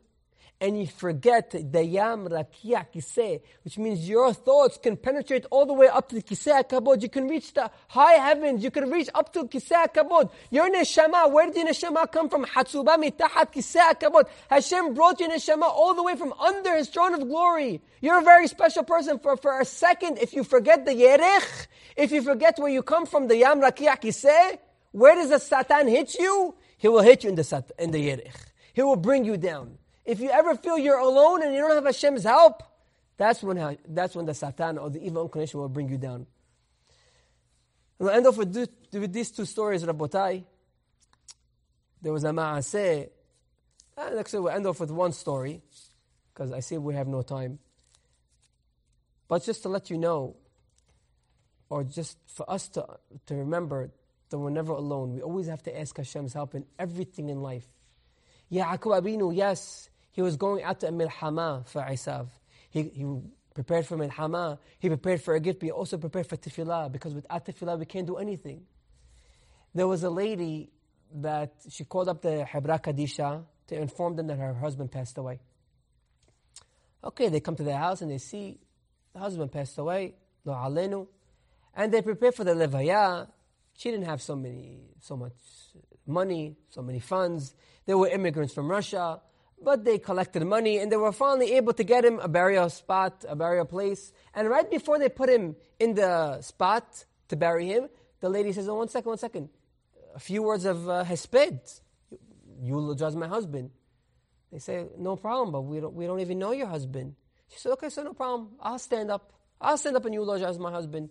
[0.60, 5.72] and you forget the yam rakia kiseh, which means your thoughts can penetrate all the
[5.72, 7.02] way up to the kiseh kabod.
[7.02, 8.62] You can reach the high heavens.
[8.62, 10.30] You can reach up to kiseh kabod.
[10.50, 12.44] Your neshama, where did your neshama come from?
[12.46, 14.24] Hatsuba mitahat kiseh kabod.
[14.48, 17.82] Hashem brought your neshama all the way from under His throne of glory.
[18.00, 19.18] You're a very special person.
[19.18, 23.06] For, for a second, if you forget the yerech, if you forget where you come
[23.06, 24.58] from, the yam rakia kiseh,
[24.92, 26.54] where does the satan hit you?
[26.78, 28.34] He will hit you in the sat, in the yerech.
[28.72, 29.78] He will bring you down.
[30.04, 32.62] If you ever feel you're alone and you don't have Hashem's help,
[33.16, 36.26] That's when, that's when the Satan or the evil inclination will bring you down.
[37.98, 38.54] And we'll end off with,
[38.92, 40.44] with these two stories, Rabotai.
[42.02, 43.08] There was a ma'aseh.
[43.96, 45.62] Ah, and actually, we'll end off with one story,
[46.32, 47.60] because I see we have no time.
[49.28, 50.34] But just to let you know,
[51.70, 52.84] or just for us to,
[53.26, 53.90] to remember
[54.30, 55.14] that we're never alone.
[55.14, 57.66] We always have to ask Hashem's help in everything in life.
[58.50, 62.28] Ya'aqub Abinu, yes, he was going out to milhama for Isav.
[62.70, 63.04] He, he
[63.52, 67.12] prepared for milhama, he prepared for a gift, but he also prepared for tefillah, because
[67.14, 68.62] without tefillah we can't do anything.
[69.74, 70.70] There was a lady
[71.16, 75.40] that she called up the Hebra Kadisha to inform them that her husband passed away.
[77.02, 78.60] Okay, they come to their house and they see
[79.14, 81.08] the husband passed away, lo alenu,
[81.74, 83.26] and they prepare for the levaya.
[83.76, 85.32] She didn't have so many, so much
[86.06, 87.52] money, so many funds.
[87.84, 89.20] They were immigrants from Russia,
[89.64, 93.24] but they collected money and they were finally able to get him a burial spot,
[93.28, 94.12] a burial place.
[94.34, 97.88] And right before they put him in the spot to bury him,
[98.20, 99.48] the lady says, "Oh, one second, one second.
[100.14, 101.80] A few words of uh, hesped.
[102.62, 103.70] Eulogize my husband."
[104.52, 107.16] They say, "No problem, but we don't, we don't even know your husband."
[107.48, 108.50] She said, "Okay, so no problem.
[108.60, 109.32] I'll stand up.
[109.60, 111.10] I'll stand up and eulogize my husband."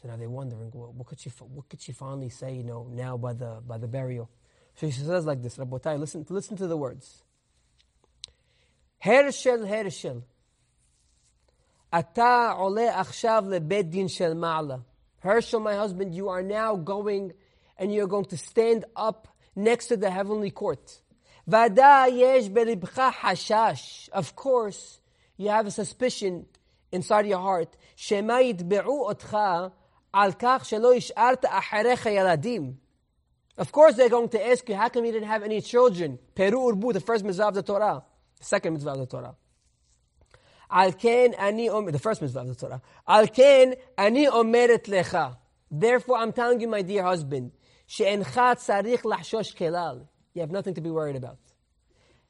[0.00, 2.88] So now they're wondering, well, what could she, what could she finally say, you know,
[2.90, 4.30] now by the, by the burial?
[4.76, 7.22] So she says like this, Rabotai, listen, listen to the words.
[9.04, 10.20] הרשל הרשל,
[11.98, 14.76] אתה עולה עכשיו לבית דין של מעלה.
[15.22, 17.32] My husband, you are now going
[17.78, 21.00] and you're going to stand up next to the heavenly court.
[24.12, 25.00] Of course,
[25.36, 26.46] you have a suspicion
[26.92, 27.76] inside your heart.
[27.96, 29.36] שמא יתבעו אותך
[30.12, 32.74] על כך שלא השארת אחריך ילדים.
[33.58, 36.18] Of course, they're going to ask you, how come you didn't have any children?
[36.34, 38.02] Peru Urbu, the first Mitzvah of the Torah.
[38.39, 39.33] The second mitzvah of the Torah.
[40.69, 42.79] על כן אני אומר, the first mitzvah of the Torah.
[43.05, 45.17] על כן אני אומרת לך.
[45.73, 47.49] Therefore I'm telling you, my dear husband,
[47.87, 50.03] שאינך צריך לחשוש כלל.
[50.35, 51.45] You have nothing to be worried about.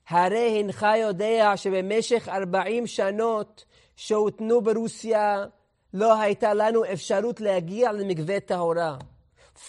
[0.09, 5.45] הרי אינך יודע שבמשך 40 שנות שהותנו ברוסיה
[5.93, 8.97] לא הייתה לנו אפשרות להגיע למקווה טהורה.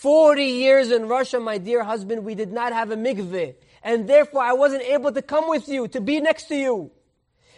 [0.04, 3.52] 40 years in Russia, my dear husband, we did not have a mikveh.
[3.82, 6.90] And therefore I wasn't able to come with you, to be next to you.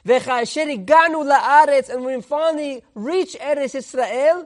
[0.07, 4.37] וכאשר הגענו לארץ, and when we finally reached ארץ ישראל,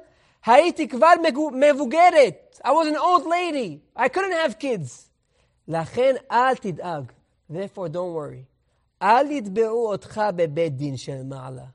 [0.46, 1.12] הייתי כבר
[1.52, 2.60] מבוגרת.
[2.64, 3.80] I was an old lady.
[3.96, 5.10] I couldn't have kids.
[5.68, 7.12] לכן אל תדאג.
[7.50, 8.44] Therefore don't worry.
[9.02, 11.66] אל יתבעו אותך בבית דין של מעלה.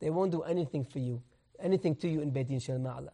[0.00, 1.20] They won't do anything for you,
[1.58, 3.12] anything to you in Beit Din Shel Ma'ala.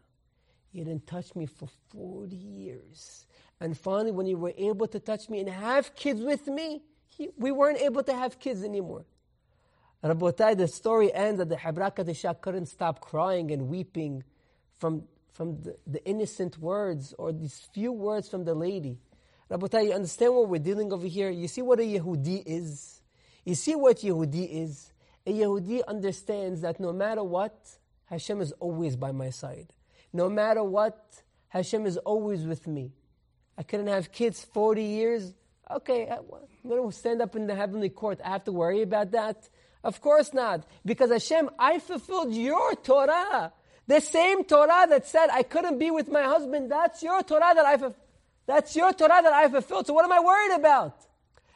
[0.73, 3.27] You didn't touch me for 40 years.
[3.62, 7.30] And finally, when you were able to touch me and have kids with me, he,
[7.38, 9.06] we weren't able to have kids anymore.
[10.04, 14.24] Rabotai, the story ends that the Hebra Kadisha couldn't stop crying and weeping
[14.80, 18.98] from, from the, the, innocent words or these few words from the lady.
[19.52, 21.30] Rabotai, you understand what we're dealing over here?
[21.30, 23.02] You see what a Yehudi is?
[23.46, 24.92] You see what Yehudi is?
[25.28, 29.72] A Yehudi understands that no matter what, Hashem is always by my side.
[30.12, 32.92] No matter what, Hashem is always with me.
[33.58, 35.34] I couldn't have kids 40 years.
[35.70, 38.20] Okay, I'm going to stand up in the heavenly court.
[38.24, 39.48] I have to worry about that?
[39.84, 40.66] Of course not.
[40.86, 43.54] Because Hashem, I fulfilled your Torah.
[43.88, 47.66] The same Torah that said I couldn't be with my husband, that's your Torah that
[47.66, 47.78] I.
[48.46, 49.88] That's your Torah that I fulfilled.
[49.88, 50.96] So what am I worried about?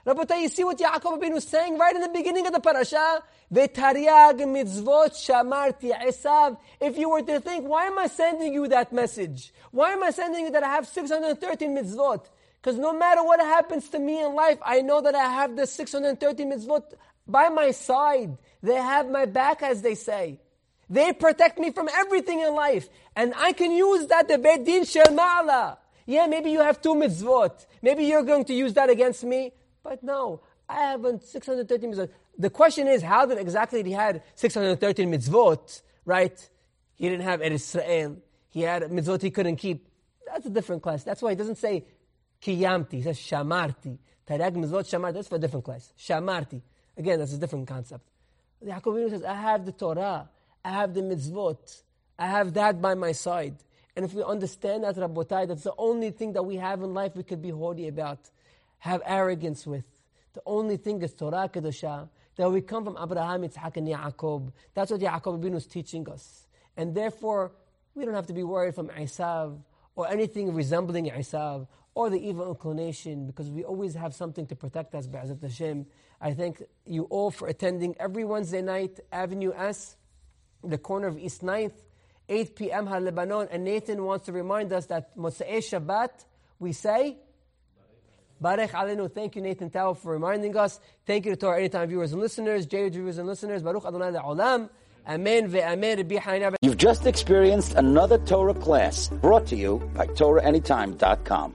[0.05, 3.23] Rabotai, you see what Yaakov Abinu was saying right in the beginning of the parasha?
[3.51, 6.59] V'tariag mitzvot shamarti Esav.
[6.79, 9.51] If you were to think, why am I sending you that message?
[9.71, 12.25] Why am I sending you that I have 613 mitzvot?
[12.61, 15.65] Because no matter what happens to me in life, I know that I have the
[15.65, 16.83] 613 mitzvot
[17.27, 18.37] by my side.
[18.61, 20.39] They have my back, as they say.
[20.87, 22.89] They protect me from everything in life.
[23.15, 25.77] And I can use that, the Beit Din Shel Ma'ala.
[26.05, 27.65] Yeah, maybe you have two mitzvot.
[27.81, 29.51] Maybe you're going to use that against me.
[29.86, 32.09] But no, I haven't 613 mitzvot.
[32.39, 36.49] The question is, how did exactly he had 613 mitzvot, right?
[36.95, 38.17] He didn't have Israel.
[38.49, 39.88] He had mitzvot he couldn't keep.
[40.25, 41.03] That's a different class.
[41.03, 41.86] That's why he doesn't say
[42.41, 42.93] kiyamti.
[42.93, 43.99] He says shamarti.
[44.27, 45.13] Tarag mitzvot shamarti.
[45.13, 45.93] That's for a different class.
[45.99, 46.59] Shamarti.
[46.97, 48.09] Again, that's a different concept.
[48.63, 50.27] The Yaakov says, I have the Torah.
[50.63, 51.83] I have the mitzvot.
[52.17, 53.57] I have that by my side.
[53.95, 57.15] And if we understand that, Rabbotai, that's the only thing that we have in life
[57.15, 58.31] we could be holy about
[58.80, 59.86] have arrogance with.
[60.34, 64.51] The only thing is Torah Kedusha, that we come from Abraham, Yitzhak, and Yaakov.
[64.73, 66.47] That's what Yaakov Abinu is teaching us.
[66.76, 67.53] And therefore,
[67.93, 69.59] we don't have to be worried from Isav
[69.95, 74.93] or anything resembling Isav or the evil inclination, because we always have something to protect
[74.93, 75.86] us, Ba'azat Hashem.
[76.19, 79.95] I thank you all for attending every Wednesday night, Avenue S,
[80.61, 81.71] the corner of East 9th,
[82.28, 82.88] 8 p.m.
[82.88, 83.47] Har Lebanon.
[83.49, 86.26] And Nathan wants to remind us that Motzei Shabbat,
[86.59, 87.17] we say,
[88.43, 89.11] Barech Alenu.
[89.11, 90.79] Thank you, Nathan Tao, for reminding us.
[91.05, 93.63] Thank you to Torah Anytime viewers and listeners, JU viewers and listeners.
[93.63, 94.69] Baruch Adonai Le'olam.
[95.07, 96.55] Amen ve'amen.
[96.61, 101.53] You've just experienced another Torah class brought to you by TorahAnytime.com.